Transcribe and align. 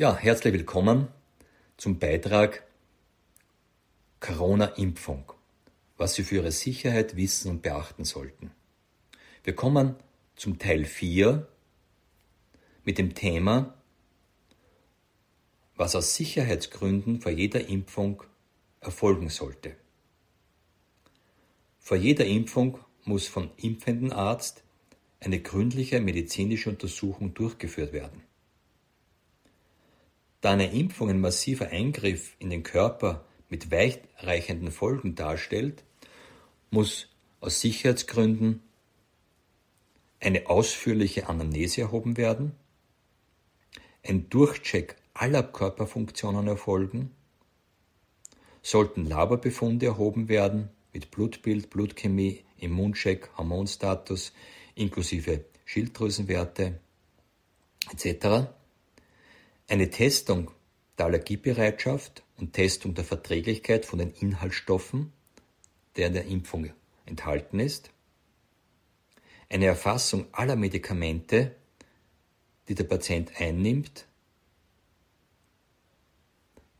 Ja, 0.00 0.16
herzlich 0.16 0.54
willkommen 0.54 1.08
zum 1.76 1.98
Beitrag 1.98 2.62
Corona-Impfung, 4.20 5.32
was 5.96 6.14
Sie 6.14 6.22
für 6.22 6.36
Ihre 6.36 6.52
Sicherheit 6.52 7.16
wissen 7.16 7.50
und 7.50 7.62
beachten 7.62 8.04
sollten. 8.04 8.52
Wir 9.42 9.56
kommen 9.56 9.96
zum 10.36 10.60
Teil 10.60 10.84
4 10.84 11.48
mit 12.84 12.98
dem 12.98 13.16
Thema, 13.16 13.74
was 15.74 15.96
aus 15.96 16.14
Sicherheitsgründen 16.14 17.20
vor 17.20 17.32
jeder 17.32 17.66
Impfung 17.66 18.22
erfolgen 18.78 19.30
sollte. 19.30 19.74
Vor 21.80 21.96
jeder 21.96 22.24
Impfung 22.24 22.78
muss 23.02 23.26
vom 23.26 23.50
impfenden 23.56 24.12
Arzt 24.12 24.62
eine 25.18 25.40
gründliche 25.40 26.00
medizinische 26.00 26.70
Untersuchung 26.70 27.34
durchgeführt 27.34 27.92
werden. 27.92 28.27
Da 30.40 30.52
eine 30.52 30.72
Impfung 30.72 31.10
ein 31.10 31.20
massiver 31.20 31.68
Eingriff 31.68 32.36
in 32.38 32.50
den 32.50 32.62
Körper 32.62 33.24
mit 33.48 33.70
weitreichenden 33.70 34.70
Folgen 34.70 35.14
darstellt, 35.14 35.82
muss 36.70 37.08
aus 37.40 37.60
Sicherheitsgründen 37.60 38.62
eine 40.20 40.48
ausführliche 40.48 41.28
Anamnese 41.28 41.82
erhoben 41.82 42.16
werden, 42.16 42.52
ein 44.04 44.28
Durchcheck 44.28 44.96
aller 45.14 45.42
Körperfunktionen 45.42 46.46
erfolgen, 46.46 47.10
sollten 48.62 49.06
Laborbefunde 49.06 49.86
erhoben 49.86 50.28
werden 50.28 50.68
mit 50.92 51.10
Blutbild, 51.10 51.70
Blutchemie, 51.70 52.44
Immuncheck, 52.58 53.30
Hormonstatus 53.36 54.32
inklusive 54.74 55.44
Schilddrüsenwerte 55.64 56.80
etc 57.92 58.57
eine 59.68 59.90
Testung 59.90 60.50
der 60.96 61.06
Allergiebereitschaft 61.06 62.24
und 62.38 62.54
Testung 62.54 62.94
der 62.94 63.04
Verträglichkeit 63.04 63.84
von 63.84 63.98
den 63.98 64.10
Inhaltsstoffen, 64.10 65.12
der 65.96 66.08
in 66.08 66.14
der 66.14 66.24
Impfung 66.24 66.70
enthalten 67.06 67.60
ist, 67.60 67.90
eine 69.50 69.66
Erfassung 69.66 70.26
aller 70.32 70.56
Medikamente, 70.56 71.54
die 72.68 72.74
der 72.74 72.84
Patient 72.84 73.32
einnimmt, 73.38 74.06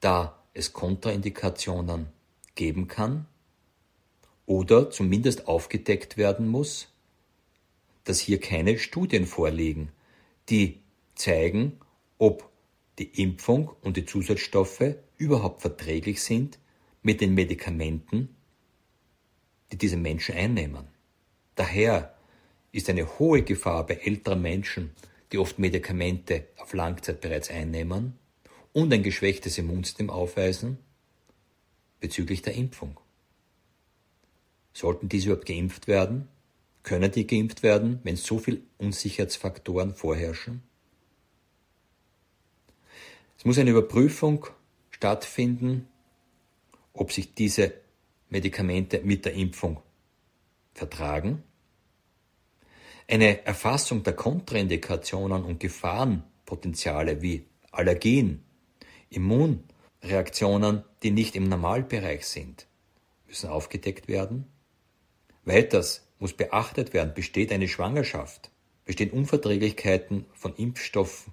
da 0.00 0.42
es 0.52 0.72
Kontraindikationen 0.72 2.08
geben 2.54 2.88
kann 2.88 3.26
oder 4.46 4.90
zumindest 4.90 5.46
aufgedeckt 5.46 6.16
werden 6.16 6.48
muss, 6.48 6.88
dass 8.04 8.20
hier 8.20 8.40
keine 8.40 8.78
Studien 8.78 9.26
vorliegen, 9.26 9.90
die 10.48 10.80
zeigen, 11.14 11.80
ob 12.18 12.47
die 12.98 13.22
Impfung 13.22 13.70
und 13.82 13.96
die 13.96 14.04
Zusatzstoffe 14.04 14.96
überhaupt 15.16 15.62
verträglich 15.62 16.22
sind 16.22 16.58
mit 17.02 17.20
den 17.20 17.34
Medikamenten, 17.34 18.36
die 19.72 19.78
diese 19.78 19.96
Menschen 19.96 20.34
einnehmen. 20.34 20.88
Daher 21.54 22.14
ist 22.72 22.88
eine 22.88 23.18
hohe 23.18 23.42
Gefahr 23.42 23.86
bei 23.86 23.94
älteren 23.94 24.42
Menschen, 24.42 24.92
die 25.32 25.38
oft 25.38 25.58
Medikamente 25.58 26.48
auf 26.56 26.72
Langzeit 26.72 27.20
bereits 27.20 27.50
einnehmen 27.50 28.18
und 28.72 28.92
ein 28.92 29.02
geschwächtes 29.02 29.58
Immunsystem 29.58 30.10
aufweisen, 30.10 30.78
bezüglich 32.00 32.42
der 32.42 32.54
Impfung. 32.54 32.98
Sollten 34.72 35.08
diese 35.08 35.28
überhaupt 35.28 35.46
geimpft 35.46 35.88
werden? 35.88 36.28
Können 36.82 37.10
die 37.10 37.26
geimpft 37.26 37.62
werden, 37.62 38.00
wenn 38.04 38.16
so 38.16 38.38
viele 38.38 38.60
Unsicherheitsfaktoren 38.78 39.94
vorherrschen? 39.94 40.62
Es 43.38 43.44
muss 43.44 43.58
eine 43.58 43.70
Überprüfung 43.70 44.46
stattfinden, 44.90 45.86
ob 46.92 47.12
sich 47.12 47.34
diese 47.34 47.72
Medikamente 48.28 49.00
mit 49.04 49.24
der 49.24 49.34
Impfung 49.34 49.80
vertragen. 50.74 51.44
Eine 53.06 53.46
Erfassung 53.46 54.02
der 54.02 54.14
Kontraindikationen 54.14 55.44
und 55.44 55.60
Gefahrenpotenziale 55.60 57.22
wie 57.22 57.46
Allergien, 57.70 58.42
Immunreaktionen, 59.08 60.82
die 61.04 61.12
nicht 61.12 61.36
im 61.36 61.44
Normalbereich 61.44 62.26
sind, 62.26 62.66
müssen 63.28 63.50
aufgedeckt 63.50 64.08
werden. 64.08 64.46
Weiters 65.44 66.08
muss 66.18 66.32
beachtet 66.32 66.92
werden, 66.92 67.14
besteht 67.14 67.52
eine 67.52 67.68
Schwangerschaft, 67.68 68.50
bestehen 68.84 69.12
Unverträglichkeiten 69.12 70.26
von 70.32 70.56
Impfstoffen 70.56 71.32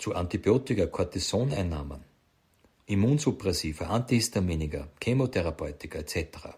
zu 0.00 0.14
Antibiotika, 0.14 0.86
Cortisoneinnahmen, 0.86 2.04
Immunsuppressiva, 2.86 3.86
Antihistaminika, 3.86 4.88
Chemotherapeutika 5.00 5.98
etc. 5.98 6.56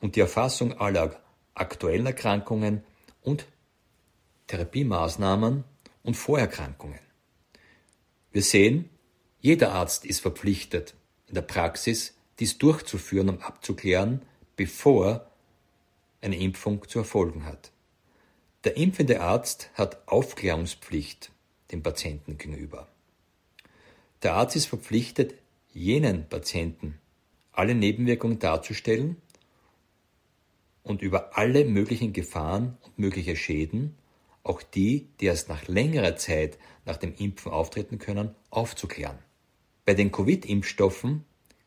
Und 0.00 0.16
die 0.16 0.20
Erfassung 0.20 0.78
aller 0.78 1.20
aktuellen 1.54 2.06
Erkrankungen 2.06 2.84
und 3.22 3.46
Therapiemaßnahmen 4.46 5.64
und 6.02 6.16
Vorerkrankungen. 6.16 7.00
Wir 8.30 8.42
sehen, 8.42 8.90
jeder 9.40 9.72
Arzt 9.72 10.04
ist 10.04 10.20
verpflichtet, 10.20 10.94
in 11.26 11.34
der 11.34 11.42
Praxis 11.42 12.14
dies 12.38 12.58
durchzuführen, 12.58 13.30
um 13.30 13.38
abzuklären, 13.40 14.22
bevor 14.56 15.30
eine 16.20 16.36
Impfung 16.36 16.86
zu 16.88 16.98
erfolgen 16.98 17.44
hat. 17.44 17.70
Der 18.64 18.78
impfende 18.78 19.20
Arzt 19.20 19.70
hat 19.74 20.08
Aufklärungspflicht 20.08 21.30
dem 21.70 21.82
Patienten 21.82 22.38
gegenüber. 22.38 22.88
Der 24.22 24.34
Arzt 24.34 24.56
ist 24.56 24.66
verpflichtet, 24.66 25.34
jenen 25.74 26.26
Patienten 26.30 26.98
alle 27.52 27.74
Nebenwirkungen 27.74 28.38
darzustellen 28.38 29.16
und 30.82 31.02
über 31.02 31.36
alle 31.36 31.66
möglichen 31.66 32.14
Gefahren 32.14 32.78
und 32.82 32.98
mögliche 32.98 33.36
Schäden, 33.36 33.96
auch 34.42 34.62
die, 34.62 35.08
die 35.20 35.26
erst 35.26 35.50
nach 35.50 35.68
längerer 35.68 36.16
Zeit 36.16 36.58
nach 36.86 36.96
dem 36.96 37.14
Impfen 37.14 37.52
auftreten 37.52 37.98
können, 37.98 38.34
aufzuklären. 38.48 39.18
Bei 39.84 39.92
den 39.92 40.10
Covid-Impfstoffen 40.10 41.26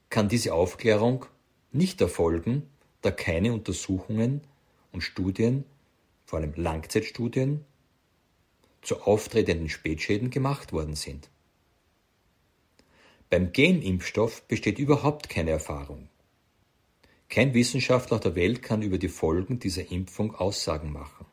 kann 0.10 0.30
diese 0.30 0.54
Aufklärung 0.54 1.26
nicht 1.72 2.02
erfolgen, 2.02 2.64
da 3.02 3.12
keine 3.12 3.54
Untersuchungen 3.54 4.42
und 4.92 5.02
Studien 5.02 5.64
vor 6.28 6.40
allem 6.40 6.54
Langzeitstudien, 6.58 7.64
zu 8.82 9.02
auftretenden 9.02 9.70
Spätschäden 9.70 10.30
gemacht 10.30 10.74
worden 10.74 10.96
sind. 10.96 11.30
Beim 13.30 13.54
Genimpfstoff 13.54 14.46
besteht 14.48 14.78
überhaupt 14.78 15.30
keine 15.30 15.52
Erfahrung. 15.52 16.10
Kein 17.30 17.54
Wissenschaftler 17.54 18.20
der 18.20 18.36
Welt 18.36 18.62
kann 18.62 18.82
über 18.82 18.98
die 18.98 19.08
Folgen 19.08 19.60
dieser 19.60 19.90
Impfung 19.90 20.36
Aussagen 20.36 20.92
machen. 20.92 21.26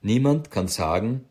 Niemand 0.00 0.52
kann 0.52 0.68
sagen, 0.68 1.24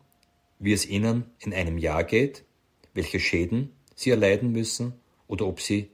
wie 0.58 0.74
es 0.74 0.86
ihnen 0.86 1.24
in 1.38 1.54
einem 1.54 1.78
Jahr 1.78 2.04
geht, 2.04 2.44
welche 2.92 3.18
Schäden 3.18 3.72
sie 3.94 4.10
erleiden 4.10 4.52
müssen 4.52 4.92
oder 5.26 5.46
ob 5.46 5.60
sie 5.60 5.90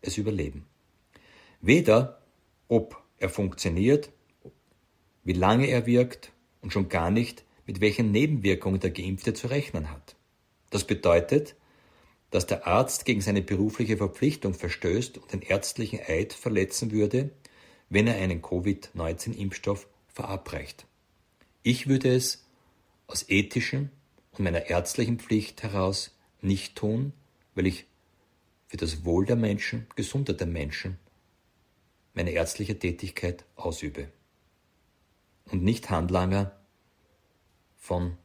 es 0.00 0.16
überleben. 0.16 0.66
Weder 1.60 2.22
ob 2.66 3.02
er 3.18 3.28
funktioniert 3.28 4.10
wie 5.26 5.32
lange 5.32 5.66
er 5.66 5.86
wirkt 5.86 6.30
und 6.62 6.72
schon 6.72 6.88
gar 6.88 7.10
nicht, 7.10 7.44
mit 7.66 7.80
welchen 7.80 8.12
Nebenwirkungen 8.12 8.78
der 8.78 8.92
Geimpfte 8.92 9.34
zu 9.34 9.48
rechnen 9.48 9.90
hat. 9.90 10.14
Das 10.70 10.84
bedeutet, 10.84 11.56
dass 12.30 12.46
der 12.46 12.68
Arzt 12.68 13.04
gegen 13.04 13.20
seine 13.20 13.42
berufliche 13.42 13.96
Verpflichtung 13.96 14.54
verstößt 14.54 15.18
und 15.18 15.32
den 15.32 15.42
ärztlichen 15.42 15.98
Eid 16.06 16.32
verletzen 16.32 16.92
würde, 16.92 17.30
wenn 17.88 18.06
er 18.06 18.14
einen 18.14 18.40
Covid-19-Impfstoff 18.40 19.88
verabreicht. 20.06 20.86
Ich 21.64 21.88
würde 21.88 22.14
es 22.14 22.44
aus 23.08 23.28
ethischen 23.28 23.90
und 24.30 24.44
meiner 24.44 24.70
ärztlichen 24.70 25.18
Pflicht 25.18 25.64
heraus 25.64 26.16
nicht 26.40 26.76
tun, 26.76 27.12
weil 27.56 27.66
ich 27.66 27.86
für 28.68 28.76
das 28.76 29.04
Wohl 29.04 29.26
der 29.26 29.36
Menschen, 29.36 29.88
Gesundheit 29.96 30.38
der 30.38 30.46
Menschen 30.46 30.98
meine 32.14 32.30
ärztliche 32.30 32.78
Tätigkeit 32.78 33.44
ausübe 33.56 34.08
und 35.50 35.62
nicht 35.62 35.90
Handlanger 35.90 36.52
von 37.76 38.16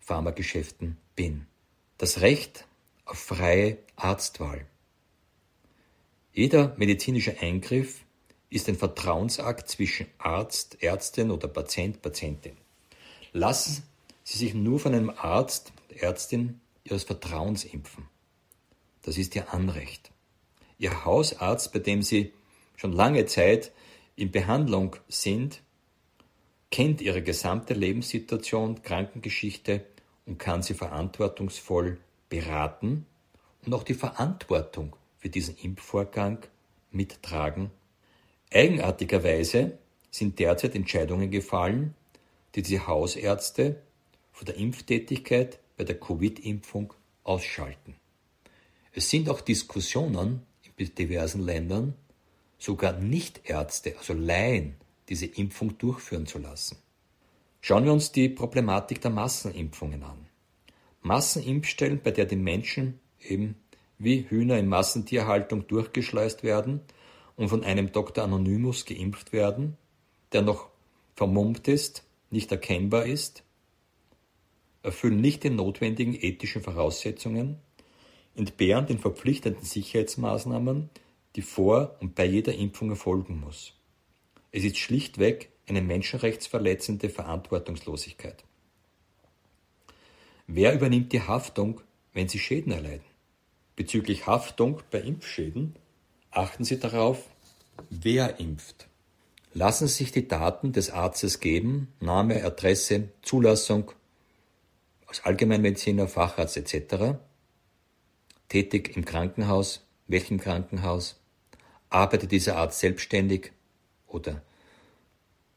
Pharmageschäften 0.00 0.98
bin. 1.16 1.46
Das 1.98 2.20
Recht 2.20 2.66
auf 3.04 3.18
freie 3.18 3.78
Arztwahl. 3.96 4.66
Jeder 6.32 6.74
medizinische 6.76 7.38
Eingriff 7.40 8.04
ist 8.50 8.68
ein 8.68 8.76
Vertrauensakt 8.76 9.68
zwischen 9.68 10.06
Arzt, 10.18 10.82
Ärztin 10.82 11.30
oder 11.30 11.48
Patient, 11.48 12.02
Patientin. 12.02 12.56
Lassen 13.32 13.82
Sie 14.24 14.38
sich 14.38 14.54
nur 14.54 14.80
von 14.80 14.94
einem 14.94 15.10
Arzt, 15.10 15.72
Ärztin 15.88 16.60
Ihres 16.84 17.04
Vertrauens 17.04 17.64
impfen. 17.64 18.08
Das 19.02 19.18
ist 19.18 19.34
Ihr 19.34 19.52
Anrecht. 19.52 20.10
Ihr 20.78 21.04
Hausarzt, 21.04 21.72
bei 21.72 21.78
dem 21.78 22.02
Sie 22.02 22.32
schon 22.76 22.92
lange 22.92 23.26
Zeit 23.26 23.72
in 24.16 24.30
Behandlung 24.30 24.96
sind, 25.08 25.62
kennt 26.74 27.00
ihre 27.00 27.22
gesamte 27.22 27.72
Lebenssituation, 27.72 28.82
Krankengeschichte 28.82 29.86
und 30.26 30.40
kann 30.40 30.64
sie 30.64 30.74
verantwortungsvoll 30.74 32.00
beraten 32.28 33.06
und 33.64 33.72
auch 33.74 33.84
die 33.84 33.94
Verantwortung 33.94 34.96
für 35.16 35.28
diesen 35.28 35.56
Impfvorgang 35.56 36.40
mittragen. 36.90 37.70
Eigenartigerweise 38.52 39.78
sind 40.10 40.40
derzeit 40.40 40.74
Entscheidungen 40.74 41.30
gefallen, 41.30 41.94
die 42.56 42.62
die 42.62 42.80
Hausärzte 42.80 43.80
von 44.32 44.46
der 44.46 44.56
Impftätigkeit 44.56 45.60
bei 45.76 45.84
der 45.84 46.00
Covid-Impfung 46.00 46.92
ausschalten. 47.22 47.94
Es 48.90 49.10
sind 49.10 49.28
auch 49.28 49.42
Diskussionen 49.42 50.44
in 50.76 50.92
diversen 50.96 51.42
Ländern, 51.42 51.94
sogar 52.58 52.94
Nichtärzte, 52.94 53.96
also 53.96 54.12
Laien, 54.12 54.74
diese 55.08 55.26
Impfung 55.26 55.78
durchführen 55.78 56.26
zu 56.26 56.38
lassen. 56.38 56.76
Schauen 57.60 57.84
wir 57.84 57.92
uns 57.92 58.12
die 58.12 58.28
Problematik 58.28 59.00
der 59.00 59.10
Massenimpfungen 59.10 60.02
an. 60.02 60.26
Massenimpfstellen, 61.02 62.00
bei 62.02 62.10
der 62.10 62.26
die 62.26 62.36
Menschen 62.36 63.00
eben 63.20 63.56
wie 63.98 64.28
Hühner 64.28 64.58
in 64.58 64.68
Massentierhaltung 64.68 65.66
durchgeschleust 65.66 66.42
werden 66.42 66.80
und 67.36 67.48
von 67.48 67.64
einem 67.64 67.92
Dr. 67.92 68.24
Anonymous 68.24 68.84
geimpft 68.84 69.32
werden, 69.32 69.76
der 70.32 70.42
noch 70.42 70.68
vermummt 71.14 71.68
ist, 71.68 72.04
nicht 72.30 72.50
erkennbar 72.50 73.06
ist, 73.06 73.44
erfüllen 74.82 75.20
nicht 75.20 75.44
die 75.44 75.50
notwendigen 75.50 76.14
ethischen 76.14 76.62
Voraussetzungen, 76.62 77.58
entbehren 78.34 78.86
den 78.86 78.98
verpflichtenden 78.98 79.64
Sicherheitsmaßnahmen, 79.64 80.90
die 81.36 81.42
vor 81.42 81.96
und 82.00 82.14
bei 82.14 82.24
jeder 82.24 82.54
Impfung 82.54 82.90
erfolgen 82.90 83.40
muss. 83.40 83.72
Es 84.56 84.62
ist 84.62 84.78
schlichtweg 84.78 85.50
eine 85.66 85.82
menschenrechtsverletzende 85.82 87.10
Verantwortungslosigkeit. 87.10 88.44
Wer 90.46 90.72
übernimmt 90.74 91.12
die 91.12 91.22
Haftung, 91.22 91.80
wenn 92.12 92.28
Sie 92.28 92.38
Schäden 92.38 92.70
erleiden? 92.70 93.04
Bezüglich 93.74 94.28
Haftung 94.28 94.80
bei 94.92 95.00
Impfschäden 95.00 95.74
achten 96.30 96.62
Sie 96.62 96.78
darauf, 96.78 97.28
wer 97.90 98.38
impft. 98.38 98.86
Lassen 99.54 99.88
Sie 99.88 99.94
sich 99.94 100.12
die 100.12 100.28
Daten 100.28 100.70
des 100.70 100.88
Arztes 100.90 101.40
geben, 101.40 101.92
Name, 101.98 102.44
Adresse, 102.44 103.08
Zulassung 103.22 103.90
als 105.08 105.24
Allgemeinmediziner, 105.24 106.06
Facharzt 106.06 106.56
etc. 106.56 107.18
Tätig 108.48 108.96
im 108.96 109.04
Krankenhaus, 109.04 109.84
welchem 110.06 110.38
Krankenhaus? 110.38 111.20
Arbeitet 111.90 112.30
dieser 112.30 112.56
Arzt 112.56 112.78
selbstständig 112.78 113.50
oder 114.14 114.42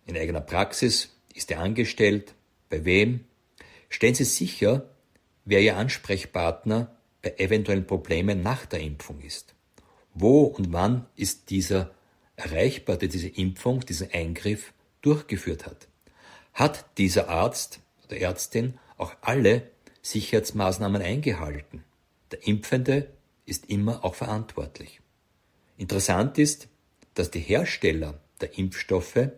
in 0.06 0.18
eigener 0.18 0.42
Praxis? 0.42 1.16
Ist 1.34 1.52
er 1.52 1.60
angestellt? 1.60 2.34
Bei 2.70 2.84
wem? 2.84 3.26
Stellen 3.90 4.16
Sie 4.16 4.26
sicher, 4.26 4.90
wer 5.46 5.62
Ihr 5.62 5.78
Ansprechpartner 5.78 6.98
bei 7.22 7.36
eventuellen 7.38 7.88
Problemen 7.88 8.42
nach 8.42 8.66
der 8.66 8.82
Impfung 8.82 9.22
ist. 9.22 9.56
Wo 10.14 10.44
und 10.44 10.74
wann 10.74 11.06
ist 11.16 11.50
dieser 11.52 11.92
erreichbar, 12.36 12.98
der 12.98 13.08
diese 13.08 13.30
Impfung, 13.30 13.82
diesen 13.82 14.12
Eingriff 14.12 14.74
durchgeführt 15.02 15.66
hat? 15.66 15.88
Hat 16.54 16.86
dieser 16.98 17.30
Arzt 17.30 17.80
oder 18.06 18.18
Ärztin 18.18 18.80
auch 18.98 19.14
alle 19.22 19.70
Sicherheitsmaßnahmen 20.02 21.02
eingehalten? 21.02 21.84
Der 22.32 22.46
Impfende 22.48 23.14
ist 23.46 23.70
immer 23.70 24.04
auch 24.04 24.16
verantwortlich. 24.16 25.02
Interessant 25.78 26.38
ist, 26.38 26.68
dass 27.14 27.32
die 27.32 27.40
Hersteller 27.40 28.20
der 28.42 28.58
Impfstoffe 28.58 29.30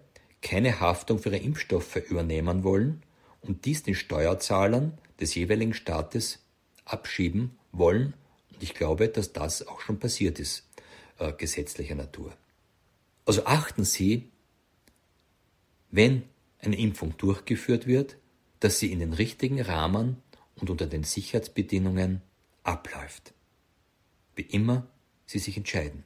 keine 0.42 0.80
Haftung 0.80 1.20
für 1.20 1.30
ihre 1.30 1.38
Impfstoffe 1.38 1.96
übernehmen 1.98 2.64
wollen 2.64 3.04
und 3.42 3.66
dies 3.66 3.84
den 3.84 3.96
Steuerzahlern 3.96 4.98
des 5.20 5.36
jeweiligen 5.36 5.74
Staates 5.74 6.40
abschieben 6.86 7.58
wollen. 7.72 8.14
Und 8.54 8.64
ich 8.64 8.74
glaube, 8.74 9.10
dass 9.10 9.34
das 9.34 9.68
auch 9.68 9.82
schon 9.82 10.00
passiert 10.00 10.40
ist, 10.40 10.68
äh, 11.18 11.34
gesetzlicher 11.34 11.96
Natur. 11.96 12.36
Also 13.26 13.46
achten 13.46 13.84
Sie, 13.84 14.30
wenn 15.92 16.24
eine 16.60 16.78
Impfung 16.78 17.16
durchgeführt 17.18 17.88
wird, 17.88 18.18
dass 18.60 18.80
sie 18.80 18.92
in 18.92 19.00
den 19.00 19.14
richtigen 19.14 19.62
Rahmen 19.62 20.18
und 20.56 20.70
unter 20.70 20.88
den 20.88 21.04
Sicherheitsbedingungen 21.04 22.22
abläuft. 22.64 23.34
Wie 24.36 24.42
immer 24.44 24.88
Sie 25.26 25.40
sich 25.40 25.58
entscheiden. 25.58 26.04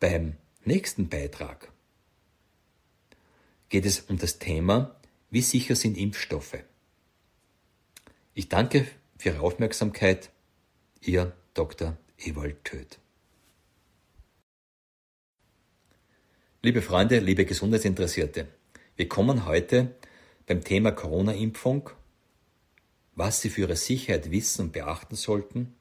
Beim 0.00 0.36
nächsten 0.66 1.08
Beitrag 1.08 1.72
geht 3.68 3.86
es 3.86 4.00
um 4.00 4.18
das 4.18 4.38
Thema, 4.38 4.96
wie 5.30 5.40
sicher 5.40 5.74
sind 5.74 5.96
Impfstoffe. 5.96 6.58
Ich 8.34 8.48
danke 8.48 8.86
für 9.16 9.30
Ihre 9.30 9.40
Aufmerksamkeit. 9.40 10.30
Ihr 11.00 11.32
Dr. 11.54 11.96
Ewald 12.18 12.64
Töth. 12.64 12.98
Liebe 16.62 16.80
Freunde, 16.80 17.18
liebe 17.18 17.44
Gesundheitsinteressierte, 17.44 18.46
wir 18.94 19.08
kommen 19.08 19.46
heute 19.46 19.96
beim 20.46 20.62
Thema 20.62 20.92
Corona-Impfung, 20.92 21.90
was 23.16 23.40
Sie 23.40 23.50
für 23.50 23.62
Ihre 23.62 23.74
Sicherheit 23.74 24.30
wissen 24.30 24.66
und 24.66 24.72
beachten 24.72 25.16
sollten, 25.16 25.74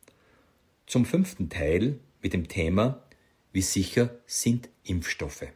zum 0.87 1.05
fünften 1.05 1.49
Teil 1.49 1.99
mit 2.23 2.33
dem 2.33 2.47
Thema, 2.47 3.03
wie 3.51 3.61
sicher 3.61 4.09
sind 4.25 4.69
Impfstoffe. 4.83 5.47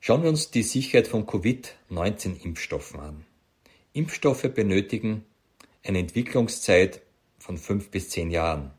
Schauen 0.00 0.22
wir 0.22 0.30
uns 0.30 0.50
die 0.50 0.62
Sicherheit 0.62 1.08
von 1.08 1.26
Covid-19-Impfstoffen 1.26 3.00
an. 3.00 3.24
Impfstoffe 3.92 4.52
benötigen 4.54 5.24
eine 5.82 5.98
Entwicklungszeit 5.98 7.02
von 7.38 7.58
fünf 7.58 7.90
bis 7.90 8.10
zehn 8.10 8.30
Jahren. 8.30 8.70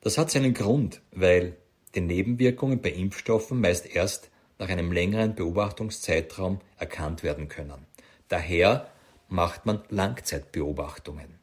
Das 0.00 0.18
hat 0.18 0.30
seinen 0.30 0.54
Grund, 0.54 1.00
weil 1.12 1.56
die 1.94 2.00
Nebenwirkungen 2.00 2.80
bei 2.80 2.90
Impfstoffen 2.90 3.60
meist 3.60 3.86
erst 3.86 4.30
nach 4.58 4.68
einem 4.68 4.92
längeren 4.92 5.34
Beobachtungszeitraum 5.34 6.60
erkannt 6.76 7.22
werden 7.22 7.48
können. 7.48 7.86
Daher 8.28 8.90
macht 9.28 9.66
man 9.66 9.82
Langzeitbeobachtungen. 9.88 11.38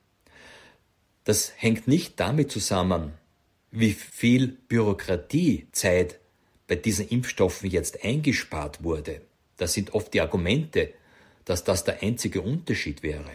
Das 1.24 1.54
hängt 1.58 1.88
nicht 1.88 2.20
damit 2.20 2.52
zusammen, 2.52 3.14
wie 3.80 3.94
viel 3.94 4.48
Bürokratiezeit 4.68 6.20
bei 6.68 6.76
diesen 6.76 7.08
Impfstoffen 7.08 7.70
jetzt 7.70 8.04
eingespart 8.04 8.84
wurde. 8.84 9.22
Das 9.58 9.74
sind 9.74 9.94
oft 9.94 10.14
die 10.14 10.22
Argumente, 10.22 10.94
dass 11.46 11.64
das 11.64 11.84
der 11.84 12.02
einzige 12.02 12.42
Unterschied 12.42 13.04
wäre. 13.04 13.32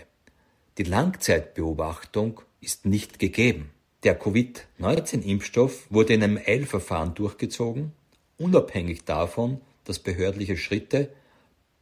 Die 0.78 0.82
Langzeitbeobachtung 0.82 2.40
ist 2.60 2.86
nicht 2.86 3.18
gegeben. 3.18 3.70
Der 4.02 4.18
Covid-19-Impfstoff 4.18 5.90
wurde 5.90 6.14
in 6.14 6.22
einem 6.22 6.40
Eilverfahren 6.44 7.14
durchgezogen, 7.14 7.92
unabhängig 8.38 9.04
davon, 9.04 9.60
dass 9.84 9.98
behördliche 9.98 10.56
Schritte 10.56 11.10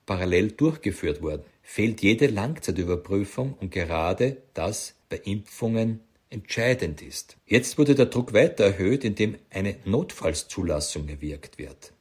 parallel 0.05 0.53
durchgeführt 0.53 1.23
wurden. 1.23 1.45
Fehlt 1.63 2.03
jede 2.03 2.27
Langzeitüberprüfung 2.27 3.55
und 3.61 3.71
gerade 3.71 4.39
das 4.55 4.95
bei 5.09 5.19
Impfungen 5.19 6.01
entscheidend 6.31 7.03
ist. 7.03 7.37
Jetzt 7.47 7.79
wurde 7.79 7.95
der 7.95 8.07
Druck 8.07 8.33
weiter 8.33 8.65
erhöht, 8.65 9.05
indem 9.05 9.39
eine 9.51 9.77
Notfallszulassung 9.85 11.09
erwirkt 11.09 11.59
wird. 11.59 11.93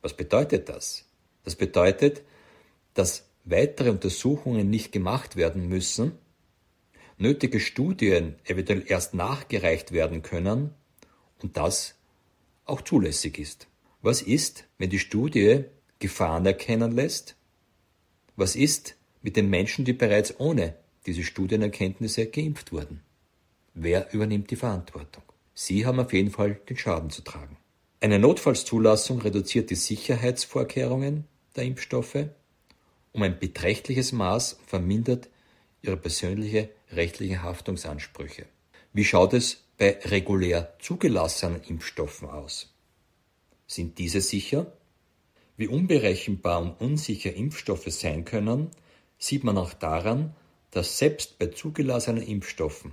Was 0.00 0.16
bedeutet 0.16 0.68
das? 0.68 1.08
Das 1.44 1.56
bedeutet, 1.56 2.22
dass 2.94 3.28
weitere 3.44 3.90
Untersuchungen 3.90 4.70
nicht 4.70 4.92
gemacht 4.92 5.36
werden 5.36 5.68
müssen, 5.68 6.12
nötige 7.18 7.60
Studien 7.60 8.36
eventuell 8.44 8.84
erst 8.86 9.14
nachgereicht 9.14 9.92
werden 9.92 10.22
können 10.22 10.70
und 11.42 11.56
das 11.56 11.94
auch 12.64 12.80
zulässig 12.82 13.38
ist. 13.38 13.68
Was 14.00 14.22
ist, 14.22 14.64
wenn 14.78 14.90
die 14.90 14.98
Studie 14.98 15.64
Gefahren 15.98 16.46
erkennen 16.46 16.92
lässt? 16.92 17.36
Was 18.36 18.56
ist 18.56 18.96
mit 19.22 19.36
den 19.36 19.48
Menschen, 19.50 19.84
die 19.84 19.92
bereits 19.92 20.38
ohne 20.40 20.76
diese 21.06 21.22
Studienerkenntnisse 21.22 22.26
geimpft 22.26 22.72
wurden? 22.72 23.02
Wer 23.74 24.12
übernimmt 24.12 24.50
die 24.50 24.56
Verantwortung? 24.56 25.22
Sie 25.54 25.86
haben 25.86 26.00
auf 26.00 26.12
jeden 26.12 26.30
Fall 26.30 26.54
den 26.68 26.76
Schaden 26.76 27.10
zu 27.10 27.22
tragen. 27.22 27.56
Eine 28.00 28.18
Notfallszulassung 28.18 29.20
reduziert 29.20 29.70
die 29.70 29.76
Sicherheitsvorkehrungen 29.76 31.24
der 31.56 31.64
Impfstoffe 31.64 32.26
um 33.12 33.22
ein 33.22 33.38
beträchtliches 33.38 34.12
Maß 34.12 34.54
und 34.54 34.68
vermindert 34.68 35.28
ihre 35.82 35.96
persönliche 35.96 36.70
rechtliche 36.90 37.42
Haftungsansprüche. 37.42 38.46
Wie 38.92 39.04
schaut 39.04 39.34
es 39.34 39.64
bei 39.78 39.98
regulär 40.04 40.74
zugelassenen 40.80 41.62
Impfstoffen 41.62 42.28
aus? 42.28 42.74
Sind 43.66 43.98
diese 43.98 44.20
sicher? 44.20 44.72
Wie 45.56 45.68
unberechenbar 45.68 46.62
und 46.62 46.80
unsicher 46.80 47.34
Impfstoffe 47.34 47.88
sein 47.88 48.24
können, 48.24 48.70
sieht 49.18 49.44
man 49.44 49.58
auch 49.58 49.74
daran, 49.74 50.34
dass 50.70 50.98
selbst 50.98 51.38
bei 51.38 51.48
zugelassenen 51.48 52.22
Impfstoffen, 52.22 52.92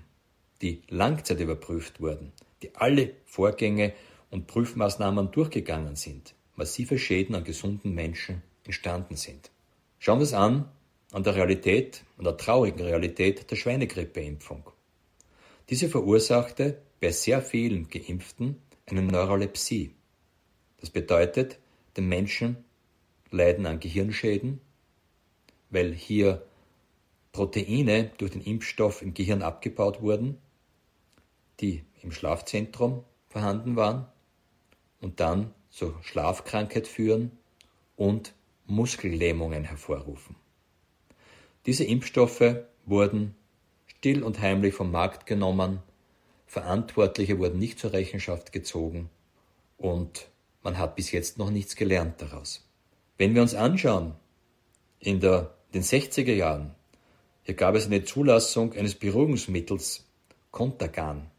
die 0.62 0.82
Langzeit 0.90 1.40
überprüft 1.40 2.02
wurden, 2.02 2.32
die 2.62 2.76
alle 2.76 3.14
Vorgänge 3.26 3.94
und 4.30 4.48
Prüfmaßnahmen 4.48 5.32
durchgegangen 5.32 5.96
sind, 5.96 6.36
massive 6.56 7.00
Schäden 7.00 7.36
an 7.36 7.44
gesunden 7.44 7.94
Menschen 7.94 8.44
entstanden 8.66 9.16
sind. 9.16 9.52
Schauen 10.00 10.20
wir 10.20 10.24
es 10.24 10.34
an, 10.34 10.70
an 11.12 11.24
der 11.24 11.36
Realität, 11.36 12.04
an 12.18 12.26
der 12.26 12.38
traurigen 12.38 12.82
Realität 12.82 13.50
der 13.50 13.56
Schweinegrippeimpfung. 13.56 14.64
Diese 15.70 15.90
verursachte 15.90 16.82
bei 17.00 17.12
sehr 17.12 17.42
vielen 17.42 17.90
Geimpften 17.90 18.62
eine 18.86 19.02
Neurolepsie. 19.02 19.94
Das 20.80 20.90
bedeutet, 20.90 21.60
den 21.98 22.08
Menschen 22.08 22.58
leiden 23.32 23.66
an 23.66 23.80
Gehirnschäden, 23.80 24.62
weil 25.70 25.94
hier 25.94 26.44
Proteine 27.32 28.12
durch 28.18 28.32
den 28.32 28.42
Impfstoff 28.42 29.02
im 29.02 29.14
Gehirn 29.14 29.42
abgebaut 29.42 30.02
wurden, 30.02 30.38
die 31.60 31.84
im 32.02 32.12
Schlafzentrum 32.12 33.04
vorhanden 33.28 33.76
waren 33.76 34.08
und 35.02 35.20
dann 35.20 35.54
zur 35.70 35.96
Schlafkrankheit 36.04 36.88
führen 36.88 37.32
und 37.96 38.34
Muskellähmungen 38.66 39.64
hervorrufen. 39.64 40.36
Diese 41.66 41.84
Impfstoffe 41.84 42.56
wurden 42.86 43.36
still 43.88 44.24
und 44.24 44.40
heimlich 44.40 44.74
vom 44.74 44.92
Markt 44.92 45.26
genommen, 45.26 45.80
Verantwortliche 46.48 47.38
wurden 47.38 47.60
nicht 47.60 47.80
zur 47.80 47.94
Rechenschaft 47.94 48.52
gezogen 48.52 49.10
und 49.78 50.30
man 50.64 50.78
hat 50.78 50.96
bis 50.96 51.12
jetzt 51.12 51.38
noch 51.38 51.52
nichts 51.52 51.76
gelernt 51.76 52.22
daraus. 52.22 52.68
Wenn 53.18 53.36
wir 53.36 53.42
uns 53.42 53.54
anschauen, 53.54 54.16
in 55.00 55.20
der, 55.20 55.54
den 55.74 55.84
60er 55.84 56.34
Jahren, 56.34 56.76
hier 57.44 57.56
gab 57.56 57.76
es 57.76 57.86
eine 57.86 58.04
Zulassung 58.04 58.74
eines 58.74 58.96
Beruhigungsmittels 58.96 60.06
Contagan. 60.52 61.30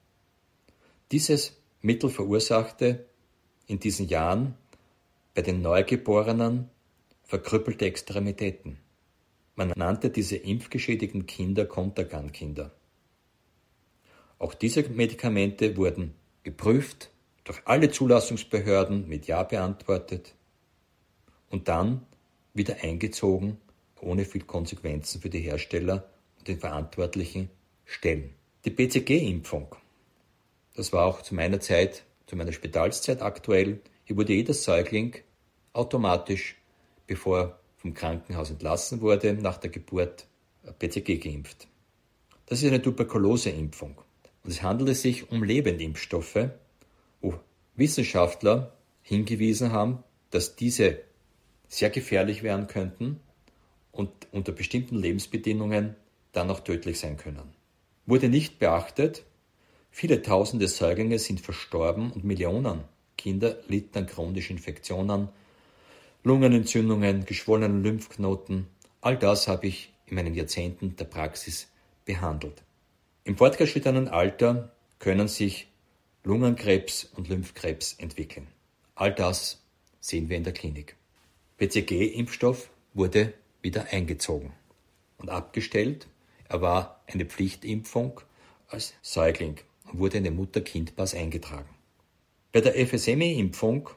Dieses 1.13 1.61
Mittel 1.83 2.09
verursachte 2.09 3.07
in 3.67 3.81
diesen 3.81 4.07
Jahren 4.07 4.55
bei 5.35 5.43
den 5.43 5.61
Neugeborenen 5.61 6.71
verkrüppelte 7.25 7.87
Extremitäten. 7.87 8.79
Man 9.57 9.73
nannte 9.75 10.11
diese 10.11 10.37
impfgeschädigten 10.37 11.27
Kinder 11.27 11.67
Contagan-Kinder. 11.67 12.73
Auch 14.39 14.55
diese 14.55 14.89
Medikamente 14.89 15.77
wurden 15.77 16.15
geprüft, 16.45 17.11
durch 17.43 17.61
alle 17.65 17.91
Zulassungsbehörden 17.91 19.09
mit 19.09 19.27
Ja 19.27 19.43
beantwortet 19.43 20.35
und 21.49 21.67
dann 21.67 22.07
wieder 22.55 22.77
eingezogen, 22.83 23.57
ohne 24.01 24.25
viel 24.25 24.45
Konsequenzen 24.45 25.21
für 25.21 25.31
die 25.31 25.41
Hersteller 25.41 26.09
und 26.39 26.47
den 26.47 26.61
verantwortlichen 26.61 27.51
Stellen. 27.85 28.35
Die 28.65 28.71
BCG-Impfung, 28.71 29.75
das 30.75 30.93
war 30.93 31.07
auch 31.07 31.23
zu 31.23 31.35
meiner 31.35 31.61
Zeit, 31.61 32.05
zu 32.27 32.37
meiner 32.37 32.53
Spitalszeit 32.53 33.23
aktuell, 33.23 33.81
hier 34.05 34.17
wurde 34.17 34.33
jeder 34.33 34.55
Säugling 34.55 35.17
automatisch, 35.73 36.57
bevor 37.07 37.39
er 37.39 37.61
vom 37.77 37.95
Krankenhaus 37.95 38.51
entlassen 38.51 39.01
wurde, 39.01 39.35
nach 39.35 39.57
der 39.57 39.71
Geburt 39.71 40.27
BCG 40.79 41.19
geimpft. 41.19 41.69
Das 42.47 42.63
ist 42.63 42.69
eine 42.69 42.83
Tuberkuloseimpfung. 42.83 43.97
Und 44.43 44.51
es 44.51 44.63
handelt 44.63 44.97
sich 44.97 45.31
um 45.31 45.45
Lebendimpfstoffe, 45.45 46.51
wo 47.21 47.35
Wissenschaftler 47.77 48.73
hingewiesen 49.03 49.73
haben, 49.73 50.03
dass 50.31 50.57
diese 50.57 50.99
sehr 51.69 51.91
gefährlich 51.91 52.43
werden 52.43 52.67
könnten 52.67 53.21
und 53.93 54.11
unter 54.33 54.53
bestimmten 54.53 54.97
Lebensbedingungen 54.97 55.95
dann 56.33 56.51
auch 56.51 56.61
tödlich 56.61 56.99
sein 56.99 57.17
können. 57.17 57.55
Wurde 58.07 58.29
nicht 58.29 58.59
beachtet, 58.59 59.25
viele 59.91 60.23
tausende 60.23 60.69
Säuglinge 60.69 61.19
sind 61.19 61.41
verstorben 61.41 62.13
und 62.13 62.25
Millionen 62.25 62.85
Kinder 63.17 63.59
litten 63.69 63.99
an 63.99 64.07
chronischen 64.07 64.57
Infektionen, 64.57 65.29
Lungenentzündungen, 66.25 67.27
geschwollenen 67.27 67.83
Lymphknoten. 67.83 68.67
All 69.03 69.19
das 69.19 69.47
habe 69.47 69.67
ich 69.67 69.93
in 70.07 70.15
meinen 70.15 70.35
Jahrzehnten 70.35 70.97
der 70.97 71.05
Praxis 71.05 71.69
behandelt. 72.07 72.63
Im 73.25 73.37
fortgeschrittenen 73.37 74.09
Alter 74.09 74.73
können 74.99 75.29
sich 75.29 75.69
Lungenkrebs 76.25 77.05
und 77.15 77.29
Lymphkrebs 77.29 77.95
entwickeln. 77.99 78.47
All 78.95 79.13
das 79.13 79.63
sehen 80.01 80.29
wir 80.29 80.37
in 80.37 80.45
der 80.45 80.55
Klinik. 80.55 80.97
BCG-Impfstoff 81.59 82.71
wurde 82.95 83.35
wieder 83.61 83.87
eingezogen 83.91 84.53
und 85.19 85.29
abgestellt. 85.29 86.07
Er 86.49 86.63
war 86.63 87.03
eine 87.07 87.27
Pflichtimpfung 87.27 88.21
als 88.69 88.95
Säugling 89.03 89.57
wurde 89.93 90.19
in 90.19 90.25
den 90.25 90.37
Mutter-Kind-Pass 90.37 91.15
eingetragen. 91.15 91.69
Bei 92.53 92.61
der 92.61 92.75
FSME-Impfung 92.75 93.91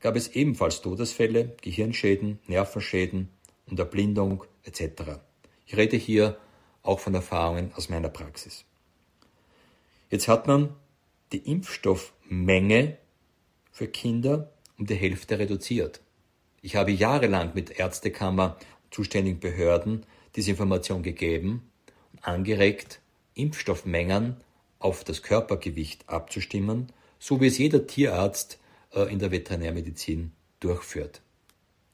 gab 0.00 0.16
es 0.16 0.28
ebenfalls 0.28 0.82
Todesfälle, 0.82 1.56
Gehirnschäden, 1.62 2.38
Nervenschäden 2.46 3.30
und 3.66 3.78
Erblindung 3.78 4.44
etc. 4.64 5.20
Ich 5.66 5.76
rede 5.76 5.96
hier 5.96 6.36
auch 6.82 7.00
von 7.00 7.14
Erfahrungen 7.14 7.72
aus 7.74 7.88
meiner 7.88 8.10
Praxis. 8.10 8.64
Jetzt 10.10 10.28
hat 10.28 10.46
man 10.46 10.74
die 11.32 11.50
Impfstoffmenge 11.50 12.98
für 13.72 13.88
Kinder 13.88 14.52
um 14.78 14.86
die 14.86 14.94
Hälfte 14.94 15.38
reduziert. 15.38 16.00
Ich 16.60 16.76
habe 16.76 16.92
jahrelang 16.92 17.52
mit 17.54 17.78
Ärztekammer 17.78 18.56
und 18.84 18.94
zuständigen 18.94 19.40
Behörden 19.40 20.04
diese 20.36 20.50
Information 20.50 21.02
gegeben 21.02 21.70
und 22.12 22.24
angeregt, 22.26 23.00
Impfstoffmengen 23.34 24.36
auf 24.84 25.02
das 25.02 25.22
Körpergewicht 25.22 26.08
abzustimmen, 26.10 26.92
so 27.18 27.40
wie 27.40 27.46
es 27.46 27.56
jeder 27.56 27.86
Tierarzt 27.86 28.58
äh, 28.92 29.10
in 29.10 29.18
der 29.18 29.30
Veterinärmedizin 29.30 30.32
durchführt. 30.60 31.22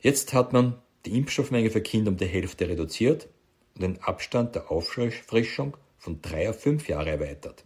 Jetzt 0.00 0.32
hat 0.32 0.52
man 0.52 0.76
die 1.06 1.16
Impfstoffmenge 1.16 1.70
für 1.70 1.82
Kinder 1.82 2.10
um 2.10 2.16
die 2.16 2.26
Hälfte 2.26 2.68
reduziert 2.68 3.28
und 3.74 3.82
den 3.82 4.02
Abstand 4.02 4.56
der 4.56 4.72
Auffrischung 4.72 5.76
von 5.98 6.20
drei 6.20 6.50
auf 6.50 6.60
fünf 6.60 6.88
Jahre 6.88 7.10
erweitert. 7.10 7.64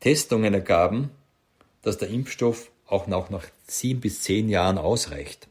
Testungen 0.00 0.54
ergaben, 0.54 1.10
dass 1.82 1.98
der 1.98 2.08
Impfstoff 2.08 2.70
auch 2.86 3.06
noch 3.06 3.28
nach 3.28 3.44
sieben 3.66 4.00
bis 4.00 4.22
zehn 4.22 4.48
Jahren 4.48 4.78
ausreicht. 4.78 5.48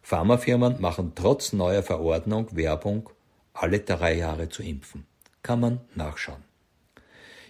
Pharmafirmen 0.00 0.80
machen 0.80 1.12
trotz 1.16 1.52
neuer 1.52 1.82
Verordnung 1.82 2.54
Werbung, 2.54 3.10
alle 3.52 3.80
drei 3.80 4.14
Jahre 4.14 4.48
zu 4.48 4.62
impfen. 4.62 5.06
Kann 5.42 5.60
man 5.60 5.80
nachschauen. 5.96 6.53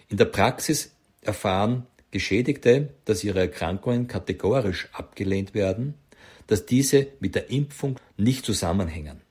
In 0.07 0.17
der 0.17 0.25
Praxis 0.25 0.91
erfahren 1.21 1.87
Geschädigte, 2.11 2.93
dass 3.05 3.23
ihre 3.23 3.39
Erkrankungen 3.39 4.07
kategorisch 4.07 4.87
abgelehnt 4.93 5.53
werden, 5.53 5.95
dass 6.47 6.65
diese 6.65 7.07
mit 7.19 7.35
der 7.35 7.49
Impfung 7.49 7.99
nicht 8.17 8.45
zusammenhängen. 8.45 9.21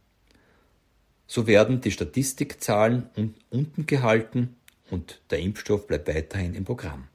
So 1.27 1.47
werden 1.47 1.81
die 1.81 1.91
Statistikzahlen 1.91 3.09
unten 3.51 3.87
gehalten 3.87 4.57
und 4.91 5.21
der 5.31 5.39
Impfstoff 5.39 5.87
bleibt 5.87 6.09
weiterhin 6.09 6.55
im 6.55 6.65
Programm. 6.65 7.09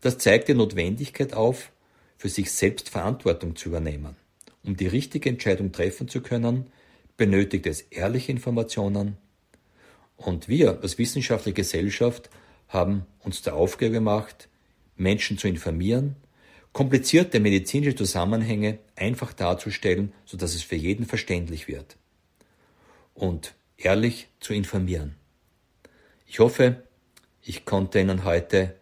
Das 0.00 0.18
zeigt 0.18 0.48
die 0.48 0.54
Notwendigkeit 0.54 1.32
auf, 1.32 1.72
für 2.18 2.28
sich 2.28 2.52
selbst 2.52 2.90
Verantwortung 2.90 3.56
zu 3.56 3.68
übernehmen. 3.68 4.16
Um 4.62 4.76
die 4.76 4.86
richtige 4.86 5.28
Entscheidung 5.28 5.72
treffen 5.72 6.08
zu 6.08 6.20
können, 6.20 6.66
benötigt 7.16 7.66
es 7.66 7.80
ehrliche 7.82 8.32
Informationen. 8.32 9.16
Und 10.16 10.48
wir 10.48 10.80
als 10.82 10.98
wissenschaftliche 10.98 11.54
Gesellschaft 11.54 12.30
haben 12.68 13.06
uns 13.20 13.42
der 13.42 13.54
Aufgabe 13.54 13.92
gemacht, 13.92 14.48
Menschen 14.96 15.38
zu 15.38 15.48
informieren, 15.48 16.16
komplizierte 16.72 17.40
medizinische 17.40 17.94
Zusammenhänge 17.94 18.78
einfach 18.96 19.32
darzustellen, 19.32 20.12
sodass 20.24 20.54
es 20.54 20.62
für 20.62 20.76
jeden 20.76 21.06
verständlich 21.06 21.68
wird. 21.68 21.96
Und 23.14 23.54
ehrlich 23.76 24.28
zu 24.40 24.52
informieren. 24.52 25.16
Ich 26.26 26.38
hoffe, 26.38 26.82
ich 27.42 27.64
konnte 27.64 28.00
Ihnen 28.00 28.24
heute 28.24 28.76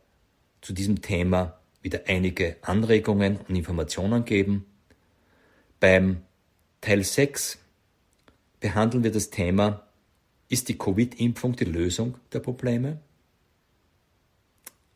zu 0.61 0.73
diesem 0.73 1.03
Thema 1.03 1.61
wieder 1.83 2.03
einige 2.07 2.57
Anregungen 2.63 3.39
und 3.47 3.55
Informationen 3.55 4.25
geben. 4.25 4.65
Beim 5.79 6.23
Teil 6.81 7.05
6 7.05 7.59
behandeln 8.59 9.05
wir 9.05 9.13
das 9.13 9.31
Thema, 9.31 9.87
ist 10.49 10.69
die 10.69 10.79
Covid-Impfung 10.79 11.57
die 11.57 11.65
Lösung 11.65 12.17
der 12.33 12.41
Probleme? 12.41 13.01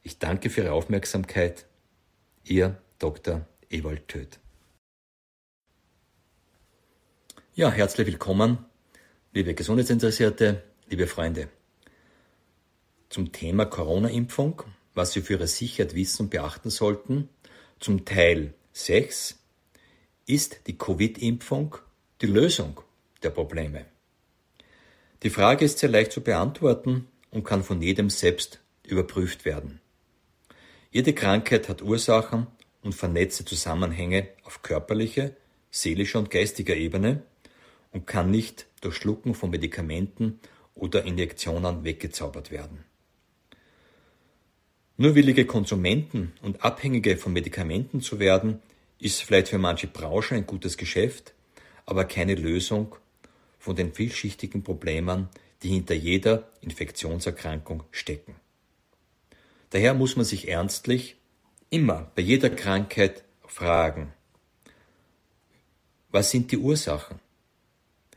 Ich 0.08 0.18
danke 0.18 0.48
für 0.48 0.62
Ihre 0.62 0.72
Aufmerksamkeit. 0.72 1.66
Ihr 2.42 2.80
Dr. 2.98 3.46
Ewald 3.68 4.08
Töth. 4.08 4.38
Ja, 7.54 7.70
herzlich 7.70 8.06
willkommen, 8.06 8.64
liebe 9.34 9.52
Gesundheitsinteressierte, 9.52 10.62
liebe 10.88 11.06
Freunde 11.06 11.50
zum 13.10 13.32
Thema 13.32 13.66
Corona-Impfung, 13.66 14.62
was 14.94 15.12
Sie 15.12 15.20
für 15.20 15.34
Ihre 15.34 15.46
Sicherheit 15.46 15.94
wissen 15.94 16.22
und 16.22 16.30
beachten 16.30 16.70
sollten. 16.70 17.28
Zum 17.78 18.06
Teil 18.06 18.54
6 18.72 19.38
ist 20.24 20.60
die 20.68 20.78
Covid-Impfung 20.78 21.76
die 22.22 22.28
Lösung 22.28 22.80
der 23.22 23.28
Probleme. 23.28 23.84
Die 25.22 25.28
Frage 25.28 25.66
ist 25.66 25.80
sehr 25.80 25.90
leicht 25.90 26.12
zu 26.12 26.22
beantworten 26.22 27.08
und 27.30 27.44
kann 27.44 27.62
von 27.62 27.82
jedem 27.82 28.08
selbst 28.08 28.60
überprüft 28.84 29.44
werden. 29.44 29.82
Jede 30.90 31.12
Krankheit 31.12 31.68
hat 31.68 31.82
Ursachen 31.82 32.46
und 32.82 32.94
vernetzte 32.94 33.44
Zusammenhänge 33.44 34.28
auf 34.44 34.62
körperlicher, 34.62 35.32
seelischer 35.70 36.18
und 36.18 36.30
geistiger 36.30 36.76
Ebene 36.76 37.22
und 37.92 38.06
kann 38.06 38.30
nicht 38.30 38.66
durch 38.80 38.96
Schlucken 38.96 39.34
von 39.34 39.50
Medikamenten 39.50 40.40
oder 40.74 41.04
Injektionen 41.04 41.84
weggezaubert 41.84 42.50
werden. 42.50 42.84
Nur 44.96 45.14
willige 45.14 45.44
Konsumenten 45.44 46.32
und 46.40 46.64
Abhängige 46.64 47.18
von 47.18 47.34
Medikamenten 47.34 48.00
zu 48.00 48.18
werden, 48.18 48.60
ist 48.98 49.22
vielleicht 49.22 49.48
für 49.48 49.58
manche 49.58 49.88
Branchen 49.88 50.38
ein 50.38 50.46
gutes 50.46 50.78
Geschäft, 50.78 51.34
aber 51.84 52.06
keine 52.06 52.34
Lösung 52.34 52.96
von 53.58 53.76
den 53.76 53.92
vielschichtigen 53.92 54.64
Problemen, 54.64 55.28
die 55.62 55.68
hinter 55.68 55.94
jeder 55.94 56.48
Infektionserkrankung 56.62 57.84
stecken. 57.90 58.34
Daher 59.70 59.94
muss 59.94 60.16
man 60.16 60.24
sich 60.24 60.48
ernstlich 60.48 61.16
immer 61.70 62.10
bei 62.14 62.22
jeder 62.22 62.50
Krankheit 62.50 63.24
fragen, 63.46 64.12
was 66.10 66.30
sind 66.30 66.50
die 66.52 66.58
Ursachen? 66.58 67.18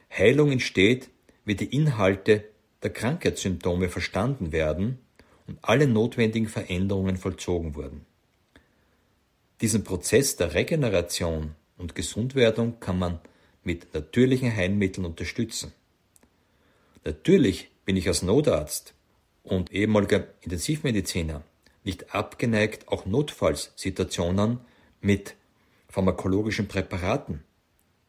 Heilung 0.10 0.52
entsteht, 0.52 1.10
wenn 1.44 1.58
die 1.58 1.76
Inhalte 1.76 2.46
der 2.84 2.92
Krankheitssymptome 2.92 3.90
verstanden 3.90 4.54
werden 4.54 5.00
und 5.48 5.60
alle 5.62 5.88
notwendigen 5.88 6.48
Veränderungen 6.48 7.18
vollzogen 7.18 7.76
wurden. 7.76 8.06
Diesen 9.60 9.84
Prozess 9.84 10.38
der 10.38 10.54
Regeneration 10.54 11.56
und 11.78 11.96
Gesundwerdung 11.96 12.80
kann 12.80 12.98
man 12.98 13.20
mit 13.64 13.94
natürlichen 13.94 14.56
Heilmitteln 14.56 15.06
unterstützen. 15.06 15.74
Natürlich 17.04 17.70
bin 17.86 17.98
ich 17.98 18.08
als 18.08 18.22
Notarzt 18.22 18.94
und 19.44 19.72
ehemaliger 19.72 20.28
Intensivmediziner 20.42 21.44
nicht 21.84 22.14
abgeneigt, 22.14 22.88
auch 22.88 23.06
Notfallsituationen 23.06 24.60
mit 25.02 25.36
pharmakologischen 25.90 26.68
Präparaten 26.68 27.44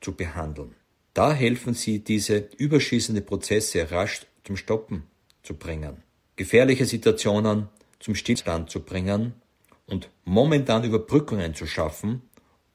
zu 0.00 0.14
behandeln. 0.14 0.74
Da 1.14 1.32
helfen 1.32 1.74
sie, 1.74 2.00
diese 2.00 2.48
überschießende 2.56 3.22
Prozesse 3.22 3.90
rasch 3.90 4.26
zum 4.44 4.56
Stoppen 4.56 5.04
zu 5.42 5.54
bringen, 5.54 6.02
gefährliche 6.36 6.86
Situationen 6.86 7.68
zum 7.98 8.14
Stillstand 8.14 8.70
zu 8.70 8.80
bringen 8.80 9.34
und 9.86 10.10
momentan 10.24 10.84
Überbrückungen 10.84 11.54
zu 11.54 11.66
schaffen, 11.66 12.22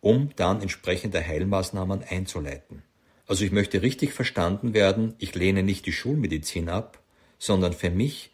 um 0.01 0.29
dann 0.35 0.61
entsprechende 0.61 1.25
Heilmaßnahmen 1.25 2.03
einzuleiten. 2.03 2.83
Also 3.25 3.43
ich 3.43 3.51
möchte 3.51 3.81
richtig 3.81 4.13
verstanden 4.13 4.73
werden, 4.73 5.15
ich 5.17 5.35
lehne 5.35 5.63
nicht 5.63 5.85
die 5.85 5.91
Schulmedizin 5.91 6.69
ab, 6.69 7.01
sondern 7.39 7.73
für 7.73 7.89
mich 7.89 8.31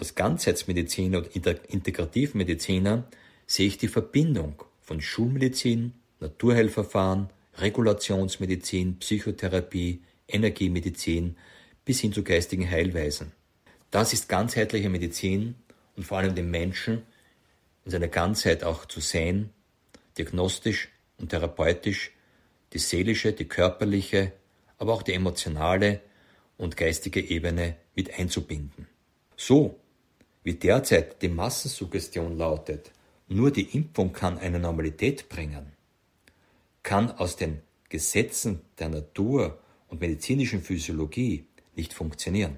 als 0.00 0.14
Ganzheitsmediziner 0.14 1.18
und 1.18 1.28
Integrativmediziner 1.36 3.04
sehe 3.46 3.66
ich 3.66 3.78
die 3.78 3.88
Verbindung 3.88 4.62
von 4.80 5.00
Schulmedizin, 5.00 5.92
Naturheilverfahren, 6.20 7.28
Regulationsmedizin, 7.58 8.98
Psychotherapie, 8.98 10.02
Energiemedizin 10.28 11.36
bis 11.84 12.00
hin 12.00 12.12
zu 12.12 12.22
geistigen 12.22 12.68
Heilweisen. 12.70 13.32
Das 13.90 14.12
ist 14.12 14.28
ganzheitliche 14.28 14.88
Medizin 14.88 15.56
und 15.96 16.04
vor 16.04 16.18
allem 16.18 16.34
den 16.34 16.50
Menschen 16.50 17.02
in 17.84 17.90
seiner 17.90 18.08
Ganzheit 18.08 18.64
auch 18.64 18.84
zu 18.86 19.00
sehen, 19.00 19.50
diagnostisch 20.16 20.88
und 21.18 21.30
therapeutisch, 21.30 22.12
die 22.72 22.78
seelische, 22.78 23.32
die 23.32 23.46
körperliche, 23.46 24.32
aber 24.78 24.92
auch 24.92 25.02
die 25.02 25.14
emotionale 25.14 26.00
und 26.56 26.76
geistige 26.76 27.20
Ebene 27.20 27.76
mit 27.94 28.18
einzubinden. 28.18 28.86
So 29.36 29.79
wie 30.42 30.54
derzeit 30.54 31.20
die 31.22 31.28
Massensuggestion 31.28 32.36
lautet, 32.36 32.90
nur 33.28 33.50
die 33.50 33.76
Impfung 33.76 34.12
kann 34.12 34.38
eine 34.38 34.58
Normalität 34.58 35.28
bringen, 35.28 35.72
kann 36.82 37.10
aus 37.10 37.36
den 37.36 37.60
Gesetzen 37.88 38.60
der 38.78 38.88
Natur 38.88 39.58
und 39.88 40.00
medizinischen 40.00 40.62
Physiologie 40.62 41.44
nicht 41.76 41.92
funktionieren. 41.92 42.56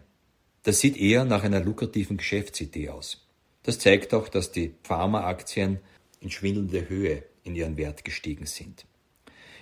Das 0.62 0.80
sieht 0.80 0.96
eher 0.96 1.24
nach 1.24 1.42
einer 1.42 1.60
lukrativen 1.60 2.16
Geschäftsidee 2.16 2.90
aus. 2.90 3.26
Das 3.64 3.78
zeigt 3.78 4.14
auch, 4.14 4.28
dass 4.28 4.52
die 4.52 4.74
Pharmaaktien 4.82 5.80
in 6.20 6.30
schwindelnde 6.30 6.88
Höhe 6.88 7.24
in 7.44 7.56
ihren 7.56 7.76
Wert 7.76 8.04
gestiegen 8.04 8.46
sind. 8.46 8.86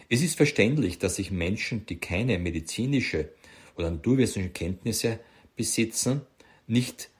Es 0.09 0.23
ist 0.23 0.37
verständlich, 0.37 0.99
dass 0.99 1.16
sich 1.16 1.31
Menschen, 1.31 1.87
die 1.87 1.99
keine 1.99 2.38
medizinische 2.38 3.31
oder 3.77 3.90
naturwissenschaftliche 3.90 4.51
Kenntnisse 4.51 5.21
besitzen, 5.57 6.23
nicht 6.66 7.11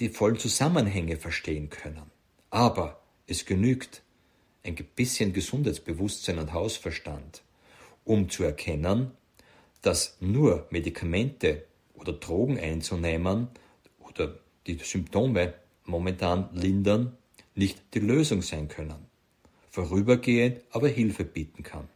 die 0.00 0.08
vollen 0.08 0.38
Zusammenhänge 0.38 1.16
verstehen 1.16 1.70
können. 1.70 2.10
Aber 2.50 3.00
es 3.26 3.44
genügt 3.44 4.02
ein 4.64 4.74
bisschen 4.74 5.32
Gesundheitsbewusstsein 5.32 6.38
und 6.38 6.52
Hausverstand, 6.52 7.42
um 8.04 8.28
zu 8.28 8.42
erkennen, 8.42 9.12
dass 9.82 10.16
nur 10.20 10.66
Medikamente 10.70 11.64
oder 11.94 12.12
Drogen 12.12 12.58
einzunehmen 12.58 13.48
oder 14.00 14.38
die 14.66 14.78
Symptome 14.78 15.54
momentan 15.84 16.48
lindern, 16.54 17.16
nicht 17.54 17.78
die 17.94 18.00
Lösung 18.00 18.42
sein 18.42 18.68
können. 18.68 19.06
Vorübergehend 19.70 20.62
aber 20.70 20.88
Hilfe 20.88 21.24
bieten 21.24 21.62
kann. 21.62 21.88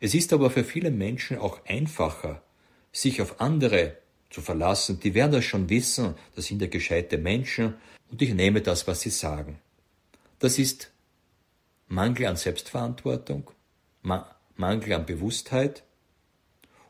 Es 0.00 0.14
ist 0.14 0.32
aber 0.32 0.50
für 0.50 0.64
viele 0.64 0.90
Menschen 0.90 1.38
auch 1.38 1.64
einfacher, 1.64 2.42
sich 2.92 3.22
auf 3.22 3.40
andere 3.40 3.96
zu 4.32 4.40
verlassen. 4.40 4.98
Die 5.00 5.14
werden 5.14 5.32
das 5.32 5.44
schon 5.44 5.68
wissen, 5.68 6.14
das 6.34 6.46
sind 6.46 6.62
ja 6.62 6.68
gescheite 6.68 7.18
Menschen 7.18 7.74
und 8.10 8.22
ich 8.22 8.34
nehme 8.34 8.62
das, 8.62 8.86
was 8.86 9.02
sie 9.02 9.10
sagen. 9.10 9.58
Das 10.38 10.58
ist 10.58 10.90
Mangel 11.88 12.26
an 12.26 12.36
Selbstverantwortung, 12.36 13.50
Mangel 14.02 14.92
an 14.92 15.06
Bewusstheit 15.06 15.84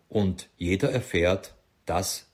und 0.09 0.49
jeder 0.57 0.91
erfährt 0.91 1.55
das, 1.85 2.27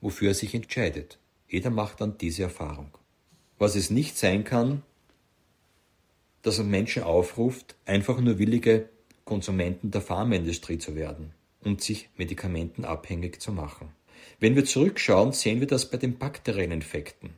wofür 0.00 0.28
er 0.28 0.34
sich 0.34 0.54
entscheidet. 0.54 1.18
Jeder 1.48 1.70
macht 1.70 2.00
dann 2.00 2.18
diese 2.18 2.42
Erfahrung. 2.42 2.90
Was 3.58 3.74
es 3.74 3.90
nicht 3.90 4.18
sein 4.18 4.44
kann, 4.44 4.82
dass 6.42 6.58
man 6.58 6.70
Menschen 6.70 7.02
aufruft, 7.02 7.76
einfach 7.84 8.20
nur 8.20 8.38
willige 8.38 8.88
Konsumenten 9.24 9.90
der 9.90 10.00
Pharmaindustrie 10.00 10.78
zu 10.78 10.94
werden 10.94 11.32
und 11.62 11.82
sich 11.82 12.08
medikamentenabhängig 12.16 13.40
zu 13.40 13.52
machen. 13.52 13.92
Wenn 14.40 14.56
wir 14.56 14.64
zurückschauen, 14.64 15.32
sehen 15.32 15.60
wir 15.60 15.66
das 15.66 15.90
bei 15.90 15.96
den 15.96 16.18
bakteriellen 16.18 16.72
Infekten. 16.72 17.30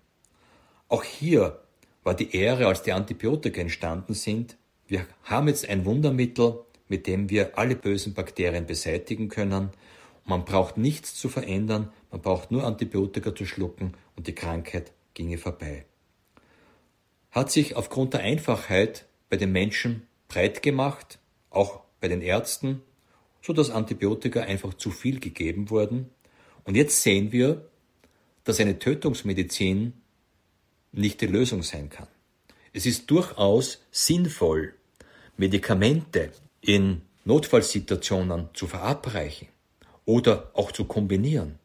Auch 0.89 1.05
hier 1.05 1.61
war 2.03 2.15
die 2.15 2.35
Ehre, 2.35 2.67
als 2.67 2.83
die 2.83 2.93
Antibiotika 2.93 3.61
entstanden 3.61 4.15
sind. 4.15 4.57
Wir 4.87 5.07
haben 5.23 5.49
jetzt 5.49 5.69
ein 5.69 5.85
Wundermittel, 5.85 6.61
mit 6.89 7.07
dem 7.07 7.31
wir 7.31 7.57
alle 7.59 7.77
bösen 7.77 8.15
Bakterien 8.15 8.67
beseitigen 8.67 9.29
können. 9.29 9.71
Man 10.25 10.45
braucht 10.45 10.77
nichts 10.77 11.15
zu 11.15 11.29
verändern, 11.29 11.93
man 12.11 12.21
braucht 12.21 12.51
nur 12.51 12.65
Antibiotika 12.65 13.35
zu 13.35 13.47
schlucken 13.47 13.95
und 14.17 14.27
die 14.27 14.35
Krankheit 14.35 14.93
ginge 15.15 15.39
vorbei. 15.39 15.85
Hat 17.31 17.51
sich 17.51 17.77
aufgrund 17.77 18.15
der 18.15 18.21
Einfachheit 18.21 19.07
bei 19.29 19.37
den 19.37 19.53
Menschen 19.53 20.07
breit 20.29 20.63
gemacht, 20.63 21.19
auch 21.51 21.81
bei 22.01 22.09
den 22.09 22.23
Ärzten, 22.23 22.83
so 23.43 23.53
dass 23.53 23.71
Antibiotika 23.71 24.41
einfach 24.41 24.75
zu 24.75 24.91
viel 24.91 25.21
gegeben 25.21 25.71
wurden. 25.71 26.11
Und 26.71 26.77
jetzt 26.77 27.03
sehen 27.03 27.33
wir, 27.33 27.69
dass 28.45 28.61
eine 28.61 28.79
Tötungsmedizin 28.79 29.93
nicht 30.93 31.21
die 31.21 31.27
Lösung 31.27 31.65
sein 31.65 31.91
kann. 31.91 32.07
Es 32.73 32.87
ist 32.87 33.11
durchaus 33.11 33.83
sinnvoll, 33.91 34.75
Medikamente 35.37 36.31
in 36.61 37.03
Notfallsituationen 37.25 38.51
zu 38.55 38.69
verabreichen 38.69 39.49
oder 40.05 40.53
auch 40.55 40.71
zu 40.71 40.85
kombinieren. 40.85 41.59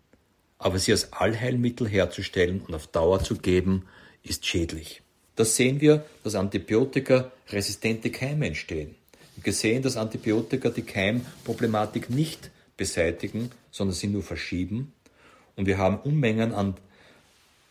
Aber 0.58 0.80
sie 0.80 0.92
als 0.92 1.14
Allheilmittel 1.14 1.88
herzustellen 1.88 2.62
und 2.62 2.74
auf 2.74 2.88
Dauer 2.88 3.24
zu 3.24 3.36
geben, 3.36 3.86
ist 4.24 4.44
schädlich. 4.48 5.04
Das 5.36 5.56
sehen 5.56 5.82
wir, 5.82 6.04
dass 6.24 6.34
Antibiotika 6.34 7.32
resistente 7.50 8.10
Keime 8.10 8.48
entstehen. 8.48 8.96
Wir 9.36 9.44
gesehen, 9.44 9.84
dass 9.84 9.98
Antibiotika 9.98 10.72
die 10.72 10.82
Keimproblematik 10.82 12.10
nicht 12.10 12.50
beseitigen, 12.78 13.52
sondern 13.72 13.96
sie 13.96 14.08
nur 14.08 14.24
verschieben. 14.24 14.94
Und 15.56 15.66
wir 15.66 15.78
haben 15.78 16.00
Unmengen 16.00 16.54
an 16.54 16.76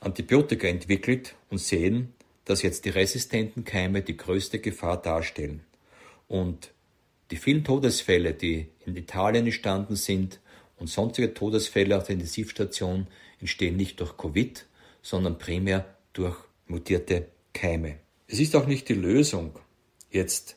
Antibiotika 0.00 0.66
entwickelt 0.66 1.34
und 1.50 1.58
sehen, 1.58 2.12
dass 2.44 2.62
jetzt 2.62 2.84
die 2.84 2.90
resistenten 2.90 3.64
Keime 3.64 4.02
die 4.02 4.16
größte 4.16 4.58
Gefahr 4.58 5.00
darstellen. 5.00 5.62
Und 6.28 6.70
die 7.30 7.36
vielen 7.36 7.64
Todesfälle, 7.64 8.34
die 8.34 8.68
in 8.84 8.96
Italien 8.96 9.46
entstanden 9.46 9.96
sind 9.96 10.40
und 10.78 10.88
sonstige 10.88 11.32
Todesfälle 11.32 11.96
auf 11.96 12.04
der 12.04 12.14
Intensivstation 12.14 13.06
entstehen 13.40 13.76
nicht 13.76 14.00
durch 14.00 14.16
Covid, 14.16 14.66
sondern 15.02 15.38
primär 15.38 15.96
durch 16.12 16.36
mutierte 16.66 17.28
Keime. 17.52 17.98
Es 18.26 18.40
ist 18.40 18.56
auch 18.56 18.66
nicht 18.66 18.88
die 18.88 18.94
Lösung, 18.94 19.58
jetzt 20.10 20.56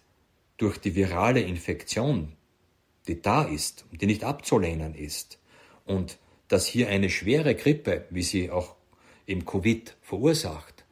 durch 0.57 0.77
die 0.77 0.95
virale 0.95 1.41
Infektion, 1.41 2.33
die 3.07 3.21
da 3.21 3.43
ist 3.43 3.85
die 3.91 4.05
nicht 4.05 4.23
abzulehnen 4.23 4.95
ist, 4.95 5.39
und 5.85 6.17
dass 6.47 6.65
hier 6.65 6.89
eine 6.89 7.09
schwere 7.09 7.55
Grippe, 7.55 8.05
wie 8.09 8.21
sie 8.21 8.51
auch 8.51 8.75
im 9.25 9.45
Covid 9.45 9.95
verursacht, 10.01 10.85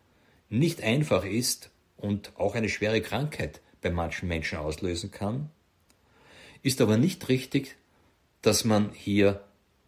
nicht 0.50 0.82
einfach 0.82 1.26
ist 1.26 1.70
und 1.98 2.32
auch 2.38 2.56
eine 2.56 2.70
schwere 2.70 3.02
Krankheit 3.02 3.62
bei 3.82 3.90
manchen 3.90 4.28
Menschen 4.28 4.58
auslösen 4.58 5.12
kann, 5.12 5.50
ist 6.64 6.82
aber 6.82 6.98
nicht 6.98 7.30
richtig, 7.30 7.76
dass 8.42 8.64
man 8.64 8.92
hier 8.94 9.44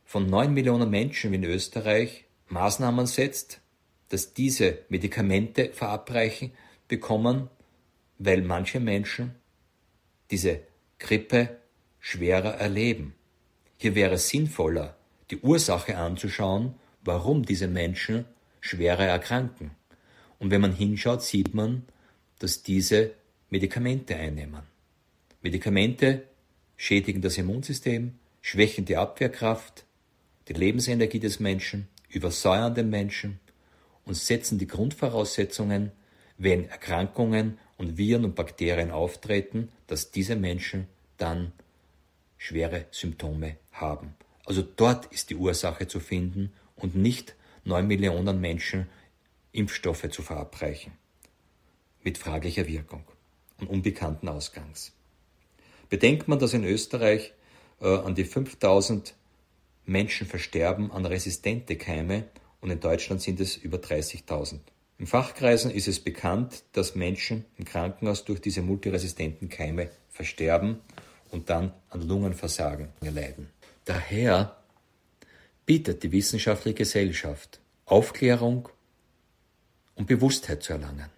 von 0.05 0.27
neun 0.27 0.53
Millionen 0.53 0.89
Menschen 0.89 1.31
wie 1.31 1.35
in 1.35 1.43
Österreich 1.43 2.25
Maßnahmen 2.47 3.07
setzt, 3.07 3.61
dass 4.09 4.33
diese 4.33 4.79
Medikamente 4.89 5.71
verabreichen 5.73 6.51
bekommen, 6.87 7.49
weil 8.19 8.41
manche 8.41 8.79
Menschen 8.79 9.35
diese 10.31 10.61
Grippe 10.99 11.57
schwerer 12.09 12.53
erleben. 12.53 13.15
Hier 13.75 13.93
wäre 13.93 14.13
es 14.13 14.29
sinnvoller, 14.29 14.95
die 15.29 15.39
Ursache 15.39 15.97
anzuschauen, 15.97 16.75
warum 17.03 17.43
diese 17.43 17.67
Menschen 17.67 18.23
schwerer 18.61 19.03
erkranken. 19.03 19.71
Und 20.39 20.49
wenn 20.49 20.61
man 20.61 20.71
hinschaut, 20.71 21.21
sieht 21.21 21.53
man, 21.53 21.83
dass 22.39 22.63
diese 22.63 23.11
Medikamente 23.49 24.15
einnehmen. 24.15 24.61
Medikamente 25.41 26.23
schädigen 26.77 27.21
das 27.21 27.37
Immunsystem, 27.37 28.13
schwächen 28.41 28.85
die 28.85 28.95
Abwehrkraft, 28.95 29.83
die 30.47 30.53
Lebensenergie 30.53 31.19
des 31.19 31.41
Menschen, 31.41 31.89
übersäuern 32.07 32.73
den 32.73 32.89
Menschen 32.89 33.37
und 34.05 34.15
setzen 34.15 34.57
die 34.57 34.67
Grundvoraussetzungen, 34.67 35.91
wenn 36.37 36.69
Erkrankungen 36.69 37.57
und 37.77 37.97
Viren 37.97 38.23
und 38.23 38.35
Bakterien 38.35 38.91
auftreten, 38.91 39.67
dass 39.87 40.11
diese 40.11 40.37
Menschen 40.37 40.87
dann 41.17 41.51
schwere 42.37 42.85
Symptome 42.91 43.57
haben. 43.71 44.15
Also 44.45 44.61
dort 44.61 45.05
ist 45.07 45.29
die 45.29 45.35
Ursache 45.35 45.87
zu 45.87 45.99
finden 45.99 46.53
und 46.75 46.95
nicht 46.95 47.35
neun 47.63 47.87
Millionen 47.87 48.39
Menschen 48.39 48.87
Impfstoffe 49.51 50.09
zu 50.09 50.21
verabreichen. 50.21 50.93
Mit 52.03 52.17
fraglicher 52.17 52.67
Wirkung 52.67 53.03
und 53.59 53.67
unbekannten 53.67 54.29
Ausgangs. 54.29 54.93
Bedenkt 55.89 56.27
man, 56.27 56.39
dass 56.39 56.53
in 56.53 56.63
Österreich 56.63 57.33
äh, 57.81 57.87
an 57.87 58.15
die 58.15 58.23
5000 58.23 59.15
Menschen 59.85 60.27
versterben 60.27 60.91
an 60.91 61.05
resistente 61.05 61.75
Keime 61.75 62.25
und 62.61 62.69
in 62.69 62.79
Deutschland 62.79 63.21
sind 63.21 63.39
es 63.39 63.55
über 63.55 63.77
30.000. 63.77 64.59
In 64.99 65.07
Fachkreisen 65.07 65.71
ist 65.71 65.87
es 65.87 65.99
bekannt, 65.99 66.63
dass 66.73 66.95
Menschen 66.95 67.45
im 67.57 67.65
Krankenhaus 67.65 68.25
durch 68.25 68.41
diese 68.41 68.61
multiresistenten 68.61 69.47
Keime 69.49 69.89
versterben 70.09 70.79
und 71.31 71.49
dann 71.49 71.73
an 71.89 72.07
Lungenversagen 72.07 72.89
leiden. 73.01 73.49
Daher 73.85 74.57
bietet 75.65 76.03
die 76.03 76.11
wissenschaftliche 76.11 76.75
Gesellschaft 76.75 77.59
Aufklärung 77.85 78.69
und 79.95 80.07
Bewusstheit 80.07 80.63
zu 80.63 80.73
erlangen, 80.73 81.09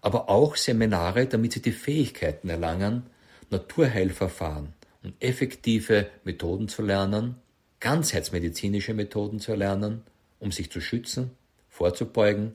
aber 0.00 0.28
auch 0.28 0.56
Seminare, 0.56 1.26
damit 1.26 1.54
sie 1.54 1.62
die 1.62 1.72
Fähigkeiten 1.72 2.48
erlangen, 2.48 3.04
Naturheilverfahren 3.50 4.72
und 5.02 5.14
effektive 5.22 6.08
Methoden 6.24 6.68
zu 6.68 6.82
lernen, 6.82 7.36
ganzheitsmedizinische 7.80 8.94
Methoden 8.94 9.40
zu 9.40 9.52
erlernen, 9.52 10.02
um 10.38 10.52
sich 10.52 10.70
zu 10.70 10.80
schützen, 10.80 11.32
vorzubeugen 11.68 12.54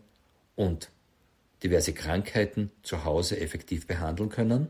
und 0.55 0.89
diverse 1.63 1.93
Krankheiten 1.93 2.71
zu 2.83 3.03
Hause 3.03 3.39
effektiv 3.39 3.87
behandeln 3.87 4.29
können 4.29 4.69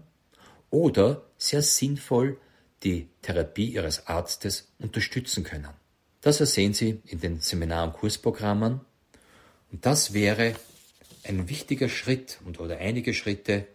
oder 0.69 1.23
sehr 1.37 1.61
sinnvoll 1.61 2.37
die 2.83 3.09
Therapie 3.21 3.69
ihres 3.69 4.07
Arztes 4.07 4.67
unterstützen 4.79 5.43
können. 5.43 5.69
Das 6.21 6.39
ersehen 6.39 6.73
Sie 6.73 7.01
in 7.05 7.19
den 7.19 7.39
Seminar- 7.39 7.85
und 7.85 7.93
Kursprogrammen 7.93 8.81
und 9.71 9.85
das 9.85 10.13
wäre 10.13 10.53
ein 11.23 11.49
wichtiger 11.49 11.89
Schritt 11.89 12.39
und 12.45 12.59
oder 12.59 12.77
einige 12.77 13.13
Schritte, 13.13 13.67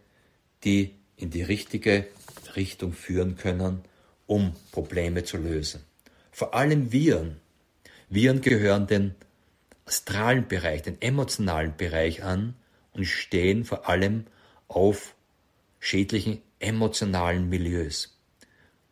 die 0.64 0.94
in 1.16 1.30
die 1.30 1.42
richtige 1.42 2.08
Richtung 2.56 2.92
führen 2.92 3.36
können, 3.36 3.82
um 4.26 4.54
Probleme 4.70 5.24
zu 5.24 5.36
lösen. 5.36 5.82
Vor 6.30 6.54
allem 6.54 6.92
Viren. 6.92 7.40
Viren 8.08 8.40
gehören 8.40 8.86
den 8.86 9.14
astralen 9.84 10.48
Bereich, 10.48 10.82
den 10.82 11.00
emotionalen 11.00 11.76
Bereich 11.76 12.22
an 12.22 12.54
und 12.92 13.04
stehen 13.04 13.64
vor 13.64 13.88
allem 13.88 14.26
auf 14.68 15.14
schädlichen 15.80 16.40
emotionalen 16.62 17.48
Milieus. 17.48 18.18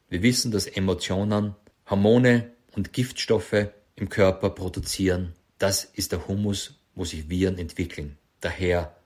Wir 0.09 0.23
wissen, 0.23 0.51
dass 0.51 0.67
Emotionen 0.67 1.55
Hormone 1.89 2.53
und 2.77 2.93
Giftstoffe 2.93 3.69
im 3.97 4.09
Körper 4.09 4.51
produzieren. 4.51 5.35
Das 5.59 5.85
ist 5.85 6.13
der 6.13 6.29
Humus, 6.29 6.81
wo 6.95 7.05
sich 7.05 7.29
Viren 7.29 7.59
entwickeln. 7.59 8.17
Daher 8.41 8.97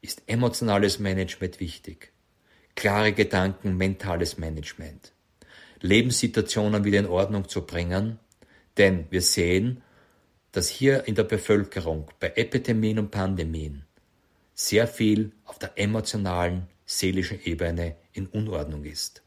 ist 0.00 0.22
emotionales 0.26 0.98
Management 0.98 1.60
wichtig. 1.60 2.12
Klare 2.74 3.12
Gedanken, 3.12 3.76
mentales 3.76 4.38
Management. 4.38 5.12
Lebenssituationen 5.80 6.84
wieder 6.84 7.00
in 7.00 7.06
Ordnung 7.06 7.48
zu 7.48 7.66
bringen, 7.66 8.18
denn 8.78 9.06
wir 9.10 9.20
sehen, 9.20 9.82
dass 10.52 10.68
hier 10.68 11.06
in 11.06 11.14
der 11.14 11.24
Bevölkerung 11.24 12.10
bei 12.18 12.32
Epidemien 12.34 12.98
und 12.98 13.10
Pandemien 13.10 13.84
sehr 14.54 14.86
viel 14.86 15.32
auf 15.44 15.58
der 15.58 15.78
emotionalen, 15.78 16.68
seelischen 16.86 17.42
Ebene 17.44 17.96
in 18.12 18.26
Unordnung 18.26 18.84
ist. 18.84 19.22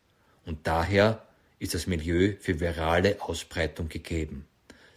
Und 0.45 0.67
daher 0.67 1.25
ist 1.59 1.73
das 1.73 1.87
Milieu 1.87 2.35
für 2.39 2.59
virale 2.59 3.21
Ausbreitung 3.21 3.89
gegeben. 3.89 4.47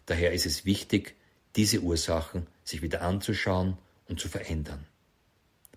Daher 0.07 0.33
ist 0.33 0.47
es 0.47 0.65
wichtig, 0.65 1.15
diese 1.57 1.81
Ursachen 1.81 2.47
sich 2.65 2.83
wieder 2.83 3.03
anzuschauen 3.03 3.79
und 4.09 4.21
zu 4.21 4.29
verändern. 4.29 4.87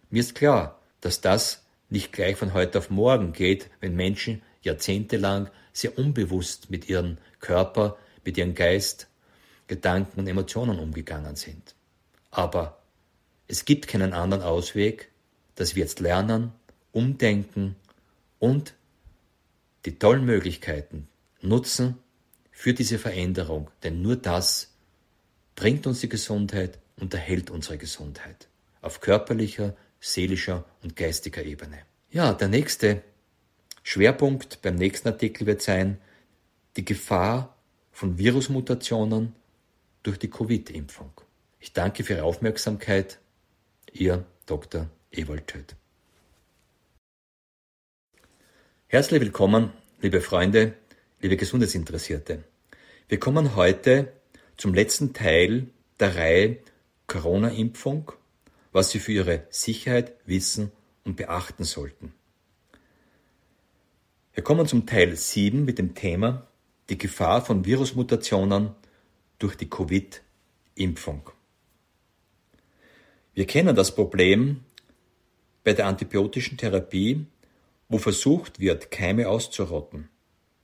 Mir 0.10 0.20
ist 0.20 0.36
klar, 0.36 0.80
dass 1.00 1.22
das 1.22 1.64
nicht 1.90 2.12
gleich 2.12 2.38
von 2.38 2.54
heute 2.54 2.78
auf 2.78 2.90
morgen 2.90 3.34
geht, 3.34 3.70
wenn 3.80 3.96
Menschen 3.96 4.42
jahrzehntelang 4.62 5.50
sehr 5.74 5.98
unbewusst 5.98 6.70
mit 6.70 6.90
ihrem 6.90 7.18
Körper, 7.40 7.98
mit 8.24 8.38
ihrem 8.38 8.56
Geist, 8.56 9.08
Gedanken 9.68 10.20
und 10.20 10.28
Emotionen 10.28 10.80
umgegangen 10.80 11.36
sind. 11.36 11.76
Aber 12.30 12.82
es 13.48 13.66
gibt 13.66 13.88
keinen 13.88 14.14
anderen 14.14 14.44
Ausweg, 14.44 15.10
dass 15.56 15.76
wir 15.76 15.84
jetzt 15.84 16.00
lernen, 16.00 16.52
umdenken 16.92 17.76
und 18.42 18.74
die 19.86 20.00
tollen 20.00 20.26
Möglichkeiten 20.26 21.08
nutzen 21.42 22.00
für 22.52 22.74
diese 22.74 22.98
Veränderung, 22.98 23.70
denn 23.84 24.02
nur 24.02 24.16
das 24.16 24.74
bringt 25.56 25.86
uns 25.86 26.02
die 26.02 26.10
Gesundheit 26.10 26.80
und 26.98 27.14
erhält 27.14 27.52
unsere 27.52 27.78
Gesundheit 27.78 28.48
auf 28.82 29.00
körperlicher, 29.00 29.76
seelischer 30.00 30.66
und 30.82 30.96
geistiger 30.96 31.44
Ebene. 31.44 31.80
Ja, 32.10 32.34
der 32.34 32.48
nächste 32.48 33.04
Schwerpunkt 33.84 34.62
beim 34.64 34.76
nächsten 34.76 35.10
Artikel 35.10 35.46
wird 35.46 35.62
sein 35.62 36.00
die 36.78 36.86
Gefahr 36.86 37.56
von 37.92 38.18
Virusmutationen 38.18 39.36
durch 40.02 40.18
die 40.18 40.30
Covid-Impfung. 40.30 41.12
Ich 41.60 41.74
danke 41.74 42.04
für 42.04 42.14
Ihre 42.14 42.24
Aufmerksamkeit. 42.24 43.20
Ihr 43.92 44.26
Dr. 44.48 44.90
Ewald 45.12 45.46
Töth. 45.46 45.76
Herzlich 48.94 49.22
willkommen, 49.22 49.72
liebe 50.02 50.20
Freunde, 50.20 50.74
liebe 51.22 51.38
Gesundheitsinteressierte. 51.38 52.44
Wir 53.08 53.20
kommen 53.22 53.56
heute 53.56 54.12
zum 54.58 54.74
letzten 54.74 55.14
Teil 55.14 55.68
der 55.98 56.18
Reihe 56.18 56.58
Corona-Impfung, 57.08 58.12
was 58.74 58.92
Sie 58.92 59.00
für 59.00 59.14
Ihre 59.14 59.48
Sicherheit 59.50 60.12
wissen 60.26 60.74
und 61.06 61.16
beachten 61.16 61.64
sollten. 61.64 62.14
Wir 64.34 64.44
kommen 64.44 64.68
zum 64.68 64.86
Teil 64.86 65.16
7 65.16 65.64
mit 65.64 65.78
dem 65.78 65.96
Thema 65.96 66.46
die 66.90 66.98
Gefahr 66.98 67.46
von 67.46 67.64
Virusmutationen 67.64 68.72
durch 69.40 69.56
die 69.56 69.70
Covid-Impfung. 69.70 71.30
Wir 73.36 73.48
kennen 73.48 73.74
das 73.74 73.96
Problem 73.96 74.66
bei 75.64 75.72
der 75.72 75.88
antibiotischen 75.88 76.58
Therapie 76.58 77.26
wo 77.92 77.98
versucht 77.98 78.62
wird, 78.62 78.90
Keime 78.90 79.28
auszurotten. 79.28 80.08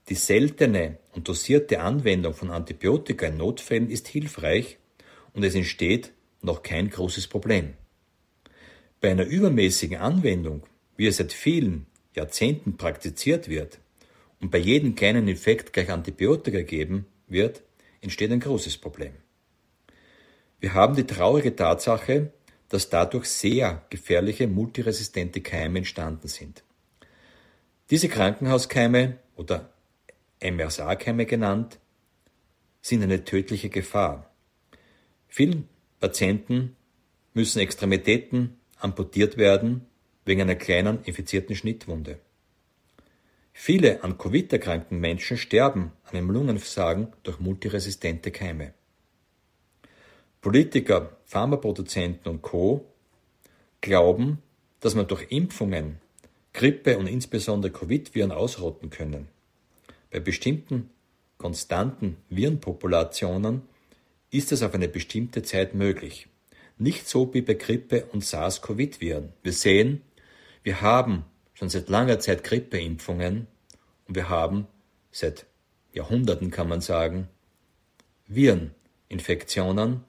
Die 0.07 0.15
seltene 0.15 0.97
und 1.11 1.27
dosierte 1.27 1.81
Anwendung 1.81 2.33
von 2.33 2.51
Antibiotika 2.51 3.27
in 3.27 3.35
Notfällen 3.35 3.89
ist 3.89 4.07
hilfreich 4.07 4.77
und 5.33 5.43
es 5.43 5.53
entsteht 5.53 6.13
noch 6.41 6.63
kein 6.63 6.89
großes 6.89 7.27
Problem. 7.27 7.73
Bei 9.01 9.11
einer 9.11 9.25
übermäßigen 9.25 9.97
Anwendung, 9.97 10.63
wie 10.95 11.07
es 11.07 11.17
seit 11.17 11.33
vielen 11.33 11.85
Jahrzehnten 12.15 12.77
praktiziert 12.77 13.49
wird, 13.49 13.79
und 14.39 14.49
bei 14.49 14.59
jedem 14.59 14.95
kleinen 14.95 15.27
Infekt 15.27 15.73
gleich 15.73 15.89
Antibiotika 15.89 16.61
geben 16.61 17.07
wird, 17.27 17.61
entsteht 17.99 18.31
ein 18.31 18.39
großes 18.39 18.77
Problem. 18.77 19.13
Wir 20.61 20.73
haben 20.73 20.95
die 20.95 21.05
traurige 21.05 21.53
Tatsache, 21.53 22.31
dass 22.69 22.89
dadurch 22.89 23.25
sehr 23.25 23.85
gefährliche 23.89 24.47
multiresistente 24.47 25.41
Keime 25.41 25.79
entstanden 25.79 26.29
sind. 26.29 26.63
Diese 27.89 28.09
Krankenhauskeime 28.09 29.17
oder 29.35 29.69
MRSA-Keime 30.41 31.25
genannt, 31.25 31.79
sind 32.81 33.01
eine 33.01 33.23
tödliche 33.23 33.69
Gefahr. 33.69 34.29
Vielen 35.27 35.67
Patienten 35.99 36.75
müssen 37.33 37.59
Extremitäten 37.59 38.59
amputiert 38.79 39.37
werden 39.37 39.85
wegen 40.25 40.41
einer 40.41 40.55
kleinen 40.55 41.03
infizierten 41.03 41.55
Schnittwunde. 41.55 42.19
Viele 43.53 44.03
an 44.03 44.17
Covid 44.17 44.53
erkrankten 44.53 44.99
Menschen 44.99 45.37
sterben 45.37 45.91
an 46.03 46.15
einem 46.15 46.29
Lungenversagen 46.29 47.13
durch 47.23 47.39
multiresistente 47.39 48.31
Keime. 48.31 48.73
Politiker, 50.41 51.17
Pharmaproduzenten 51.25 52.31
und 52.31 52.41
Co. 52.41 52.85
glauben, 53.81 54.43
dass 54.79 54.93
man 54.93 55.07
durch 55.07 55.31
Impfungen 55.31 55.99
Grippe 56.57 56.97
und 56.97 57.05
insbesondere 57.05 57.71
Covid-Viren 57.71 58.31
ausrotten 58.31 58.89
können. 58.89 59.27
Bei 60.09 60.19
bestimmten 60.19 60.89
konstanten 61.37 62.17
Virenpopulationen 62.31 63.61
ist 64.31 64.51
es 64.51 64.63
auf 64.63 64.73
eine 64.73 64.87
bestimmte 64.87 65.43
Zeit 65.43 65.75
möglich. 65.75 66.27
Nicht 66.79 67.07
so 67.07 67.31
wie 67.35 67.41
bei 67.41 67.53
Grippe 67.53 68.05
und 68.05 68.23
SARS-CoV-Viren. 68.23 69.33
Wir 69.43 69.53
sehen, 69.53 70.01
wir 70.63 70.81
haben 70.81 71.25
schon 71.53 71.69
seit 71.69 71.89
langer 71.89 72.19
Zeit 72.19 72.43
Grippeimpfungen 72.43 73.45
und 74.07 74.15
wir 74.15 74.27
haben 74.27 74.65
seit 75.11 75.45
Jahrhunderten, 75.93 76.49
kann 76.49 76.67
man 76.67 76.81
sagen, 76.81 77.27
Vireninfektionen 78.25 80.05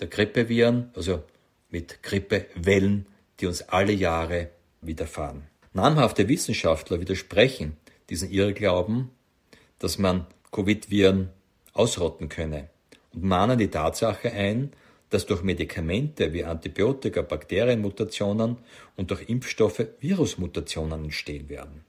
der 0.00 0.06
Grippeviren, 0.06 0.90
also 0.94 1.22
mit 1.68 2.02
Grippewellen, 2.02 3.04
die 3.40 3.46
uns 3.46 3.68
alle 3.68 3.92
Jahre 3.92 4.48
widerfahren. 4.80 5.42
Namhafte 5.78 6.28
Wissenschaftler 6.28 7.00
widersprechen 7.00 7.76
diesen 8.10 8.30
Irrglauben, 8.32 9.10
dass 9.78 9.96
man 9.96 10.26
Covid-Viren 10.50 11.30
ausrotten 11.72 12.28
könne 12.28 12.68
und 13.14 13.22
mahnen 13.22 13.58
die 13.58 13.68
Tatsache 13.68 14.32
ein, 14.32 14.72
dass 15.10 15.24
durch 15.24 15.42
Medikamente 15.42 16.32
wie 16.32 16.44
Antibiotika 16.44 17.22
Bakterienmutationen 17.22 18.56
und 18.96 19.10
durch 19.12 19.28
Impfstoffe 19.28 19.86
Virusmutationen 20.00 21.04
entstehen 21.04 21.48
werden. 21.48 21.84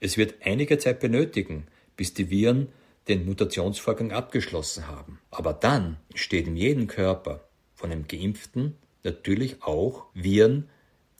Es 0.00 0.16
wird 0.16 0.36
einige 0.42 0.78
Zeit 0.78 1.00
benötigen, 1.00 1.66
bis 1.96 2.14
die 2.14 2.30
Viren 2.30 2.68
den 3.06 3.26
Mutationsvorgang 3.26 4.12
abgeschlossen 4.12 4.88
haben. 4.88 5.20
Aber 5.30 5.52
dann 5.52 5.98
entsteht 6.08 6.46
in 6.46 6.56
jedem 6.56 6.86
Körper 6.86 7.44
von 7.74 7.92
einem 7.92 8.06
Geimpften 8.08 8.76
natürlich 9.04 9.62
auch 9.62 10.06
Viren, 10.14 10.70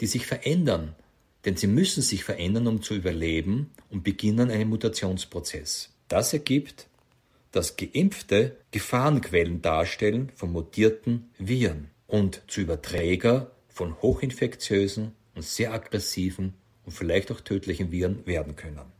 die 0.00 0.06
sich 0.06 0.26
verändern. 0.26 0.94
Denn 1.44 1.56
sie 1.56 1.66
müssen 1.66 2.02
sich 2.02 2.24
verändern, 2.24 2.66
um 2.66 2.82
zu 2.82 2.94
überleben 2.94 3.70
und 3.88 4.04
beginnen 4.04 4.50
einen 4.50 4.68
Mutationsprozess. 4.68 5.90
Das 6.08 6.32
ergibt, 6.32 6.88
dass 7.52 7.76
Geimpfte 7.76 8.56
Gefahrenquellen 8.70 9.62
darstellen 9.62 10.30
von 10.34 10.52
mutierten 10.52 11.30
Viren 11.38 11.90
und 12.06 12.42
zu 12.46 12.60
Überträger 12.60 13.50
von 13.68 14.00
hochinfektiösen 14.02 15.12
und 15.34 15.44
sehr 15.44 15.72
aggressiven 15.72 16.54
und 16.84 16.92
vielleicht 16.92 17.32
auch 17.32 17.40
tödlichen 17.40 17.90
Viren 17.90 18.26
werden 18.26 18.56
können. 18.56 18.92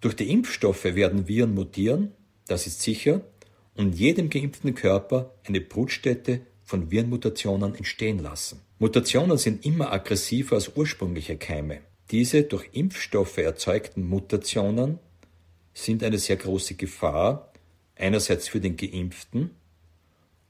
Durch 0.00 0.16
die 0.16 0.30
Impfstoffe 0.30 0.84
werden 0.84 1.28
Viren 1.28 1.54
mutieren, 1.54 2.12
das 2.46 2.66
ist 2.66 2.82
sicher, 2.82 3.20
und 3.74 3.94
jedem 3.94 4.30
geimpften 4.30 4.74
Körper 4.74 5.34
eine 5.46 5.60
Brutstätte 5.60 6.40
von 6.70 6.92
Virenmutationen 6.92 7.74
entstehen 7.74 8.20
lassen. 8.20 8.60
Mutationen 8.78 9.36
sind 9.36 9.66
immer 9.66 9.92
aggressiver 9.92 10.54
als 10.54 10.70
ursprüngliche 10.76 11.36
Keime. 11.36 11.80
Diese 12.12 12.44
durch 12.44 12.68
Impfstoffe 12.72 13.38
erzeugten 13.38 14.08
Mutationen 14.08 15.00
sind 15.74 16.04
eine 16.04 16.18
sehr 16.18 16.36
große 16.36 16.74
Gefahr, 16.74 17.52
einerseits 17.96 18.46
für 18.48 18.60
den 18.60 18.76
Geimpften 18.76 19.50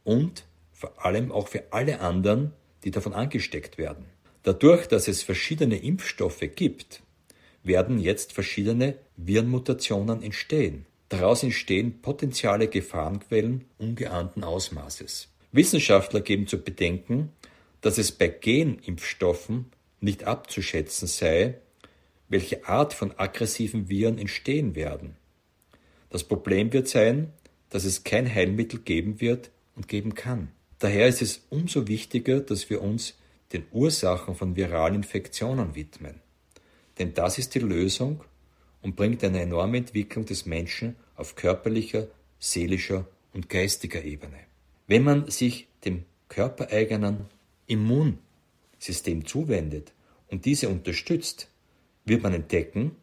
und 0.04 0.44
vor 0.72 1.04
allem 1.04 1.32
auch 1.32 1.48
für 1.48 1.72
alle 1.72 2.00
anderen, 2.00 2.52
die 2.84 2.90
davon 2.90 3.14
angesteckt 3.14 3.78
werden. 3.78 4.04
Dadurch, 4.42 4.88
dass 4.88 5.08
es 5.08 5.22
verschiedene 5.22 5.76
Impfstoffe 5.76 6.44
gibt, 6.54 7.02
werden 7.62 7.98
jetzt 7.98 8.34
verschiedene 8.34 8.96
Virenmutationen 9.16 10.22
entstehen. 10.22 10.84
Daraus 11.08 11.42
entstehen 11.42 12.02
potenziale 12.02 12.68
Gefahrenquellen 12.68 13.64
ungeahnten 13.78 14.44
Ausmaßes. 14.44 15.30
Wissenschaftler 15.52 16.20
geben 16.20 16.46
zu 16.46 16.62
bedenken, 16.62 17.32
dass 17.80 17.98
es 17.98 18.12
bei 18.12 18.28
Genimpfstoffen 18.28 19.66
nicht 20.00 20.24
abzuschätzen 20.24 21.08
sei, 21.08 21.56
welche 22.28 22.66
Art 22.66 22.94
von 22.94 23.12
aggressiven 23.18 23.88
Viren 23.88 24.18
entstehen 24.18 24.74
werden. 24.74 25.16
Das 26.10 26.24
Problem 26.24 26.72
wird 26.72 26.88
sein, 26.88 27.32
dass 27.70 27.84
es 27.84 28.04
kein 28.04 28.32
Heilmittel 28.32 28.80
geben 28.80 29.20
wird 29.20 29.50
und 29.76 29.88
geben 29.88 30.14
kann. 30.14 30.52
Daher 30.78 31.08
ist 31.08 31.22
es 31.22 31.46
umso 31.50 31.88
wichtiger, 31.88 32.40
dass 32.40 32.70
wir 32.70 32.82
uns 32.82 33.16
den 33.52 33.64
Ursachen 33.72 34.34
von 34.34 34.56
viralen 34.56 34.94
Infektionen 34.94 35.74
widmen. 35.74 36.20
Denn 36.98 37.14
das 37.14 37.38
ist 37.38 37.54
die 37.54 37.60
Lösung 37.60 38.22
und 38.82 38.96
bringt 38.96 39.24
eine 39.24 39.40
enorme 39.40 39.78
Entwicklung 39.78 40.24
des 40.26 40.46
Menschen 40.46 40.96
auf 41.16 41.34
körperlicher, 41.34 42.08
seelischer 42.38 43.06
und 43.32 43.48
geistiger 43.48 44.02
Ebene. 44.02 44.49
Wenn 44.90 45.04
man 45.04 45.30
sich 45.30 45.68
dem 45.84 46.02
körpereigenen 46.28 47.26
Immunsystem 47.68 49.24
zuwendet 49.24 49.92
und 50.26 50.46
diese 50.46 50.68
unterstützt, 50.68 51.48
wird 52.04 52.24
man 52.24 52.34
entdecken, 52.34 52.96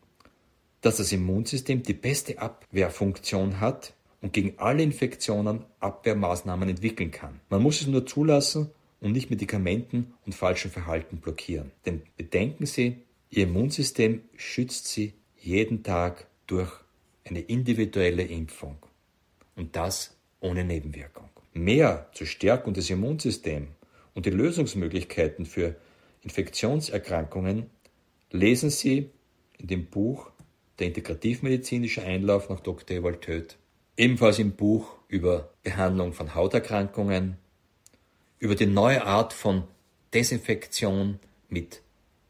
dass 0.81 0.97
das 0.97 1.13
Immunsystem 1.13 1.83
die 1.83 1.93
beste 1.93 2.39
Abwehrfunktion 2.39 3.61
hat 3.61 3.93
und 4.21 4.33
gegen 4.33 4.59
alle 4.59 4.83
Infektionen 4.83 5.63
Abwehrmaßnahmen 5.79 6.67
entwickeln 6.67 7.11
kann. 7.11 7.39
Man 7.49 7.63
muss 7.63 7.79
es 7.79 7.87
nur 7.87 8.05
zulassen 8.05 8.69
und 8.99 9.13
nicht 9.13 9.29
Medikamenten 9.29 10.13
und 10.25 10.35
falschem 10.35 10.71
Verhalten 10.71 11.19
blockieren. 11.19 11.71
Denn 11.85 12.01
bedenken 12.17 12.65
Sie, 12.65 12.97
Ihr 13.29 13.43
Immunsystem 13.43 14.23
schützt 14.35 14.87
Sie 14.87 15.13
jeden 15.37 15.83
Tag 15.83 16.27
durch 16.47 16.73
eine 17.23 17.39
individuelle 17.39 18.23
Impfung. 18.23 18.75
Und 19.55 19.77
das 19.77 20.17
ohne 20.41 20.65
Nebenwirkung. 20.65 21.29
Mehr 21.57 22.09
zur 22.13 22.27
Stärkung 22.27 22.73
des 22.73 22.89
Immunsystems 22.89 23.69
und 24.13 24.25
die 24.25 24.31
Lösungsmöglichkeiten 24.31 25.45
für 25.45 25.75
Infektionserkrankungen 26.21 27.69
lesen 28.31 28.69
Sie 28.69 29.09
in 29.57 29.67
dem 29.67 29.85
Buch 29.87 30.29
Der 30.79 30.87
integrativmedizinische 30.87 32.03
Einlauf 32.03 32.49
nach 32.49 32.59
Dr. 32.59 32.97
Ewald 32.97 33.21
Töth, 33.21 33.57
ebenfalls 33.95 34.37
im 34.37 34.51
Buch 34.51 34.97
über 35.07 35.51
Behandlung 35.63 36.13
von 36.13 36.35
Hauterkrankungen, 36.35 37.37
über 38.39 38.53
die 38.53 38.67
neue 38.67 39.03
Art 39.03 39.33
von 39.33 39.63
Desinfektion 40.13 41.19
mit 41.49 41.81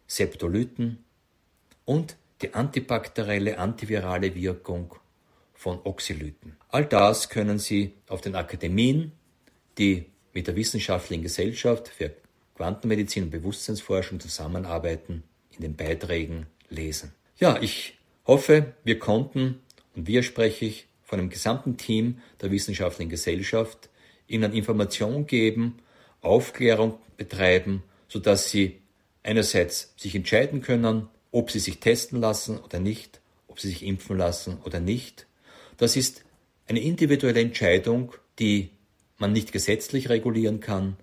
Septolyten 0.08 1.04
und 1.84 2.16
die 2.42 2.54
antibakterielle 2.54 3.58
antivirale 3.58 4.34
Wirkung 4.36 4.96
von 5.58 5.80
Oxylyten. 5.84 6.56
All 6.70 6.86
das 6.86 7.30
können 7.30 7.58
Sie 7.58 7.94
auf 8.08 8.22
den 8.22 8.36
Akademien, 8.36 9.12
die 9.78 10.06
mit 10.34 10.48
der 10.48 10.56
Wissenschaftlichen 10.56 11.24
Gesellschaft 11.24 11.88
für 11.88 12.12
Quantenmedizin 12.56 13.24
und 13.24 13.32
Bewusstseinsforschung 13.32 14.20
zusammenarbeiten, 14.20 15.24
in 15.56 15.62
den 15.62 15.76
Beiträgen 15.76 16.46
lesen. 16.70 17.12
Ja, 17.40 17.60
ich 17.62 17.98
hoffe, 18.26 18.74
wir 18.84 19.00
konnten, 19.00 19.60
und 19.96 20.08
wir 20.08 20.22
spreche 20.22 20.66
ich 20.66 20.88
von 21.04 21.18
dem 21.18 21.30
gesamten 21.30 21.78
Team 21.78 22.20
der 22.42 22.52
Wissenschaftlichen 22.52 23.10
Gesellschaft, 23.10 23.90
Ihnen 24.28 24.54
Information 24.54 25.26
geben, 25.26 25.80
Aufklärung 26.22 27.00
betreiben, 27.16 27.84
sodass 28.08 28.50
Sie 28.50 28.82
einerseits 29.24 29.94
sich 29.98 30.14
entscheiden 30.16 30.62
können, 30.62 31.08
ob 31.32 31.50
Sie 31.50 31.60
sich 31.60 31.80
testen 31.80 32.20
lassen 32.20 32.60
oder 32.60 32.80
nicht, 32.80 33.22
ob 33.48 33.60
Sie 33.60 33.70
sich 33.70 33.84
impfen 33.84 34.18
lassen 34.18 34.60
oder 34.64 34.80
nicht. 34.80 35.27
Das 35.78 35.96
ist 35.96 36.26
eine 36.68 36.82
individuelle 36.82 37.40
Entscheidung, 37.42 38.14
die 38.40 38.72
man 39.18 39.32
nicht 39.32 39.52
gesetzlich 39.52 40.10
regulieren 40.10 40.60
kann, 40.60 40.98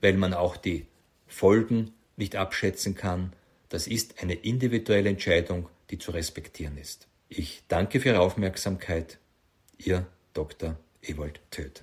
weil 0.00 0.14
man 0.14 0.34
auch 0.34 0.56
die 0.56 0.86
Folgen 1.26 1.92
nicht 2.16 2.36
abschätzen 2.36 2.94
kann. 2.94 3.32
Das 3.68 3.86
ist 3.86 4.22
eine 4.22 4.34
individuelle 4.34 5.10
Entscheidung, 5.10 5.68
die 5.90 5.98
zu 5.98 6.12
respektieren 6.12 6.78
ist. 6.78 7.08
Ich 7.28 7.62
danke 7.68 8.00
für 8.00 8.10
Ihre 8.10 8.20
Aufmerksamkeit. 8.20 9.18
Ihr 9.78 10.06
Dr. 10.32 10.76
Ewald 11.02 11.40
Töth. 11.50 11.82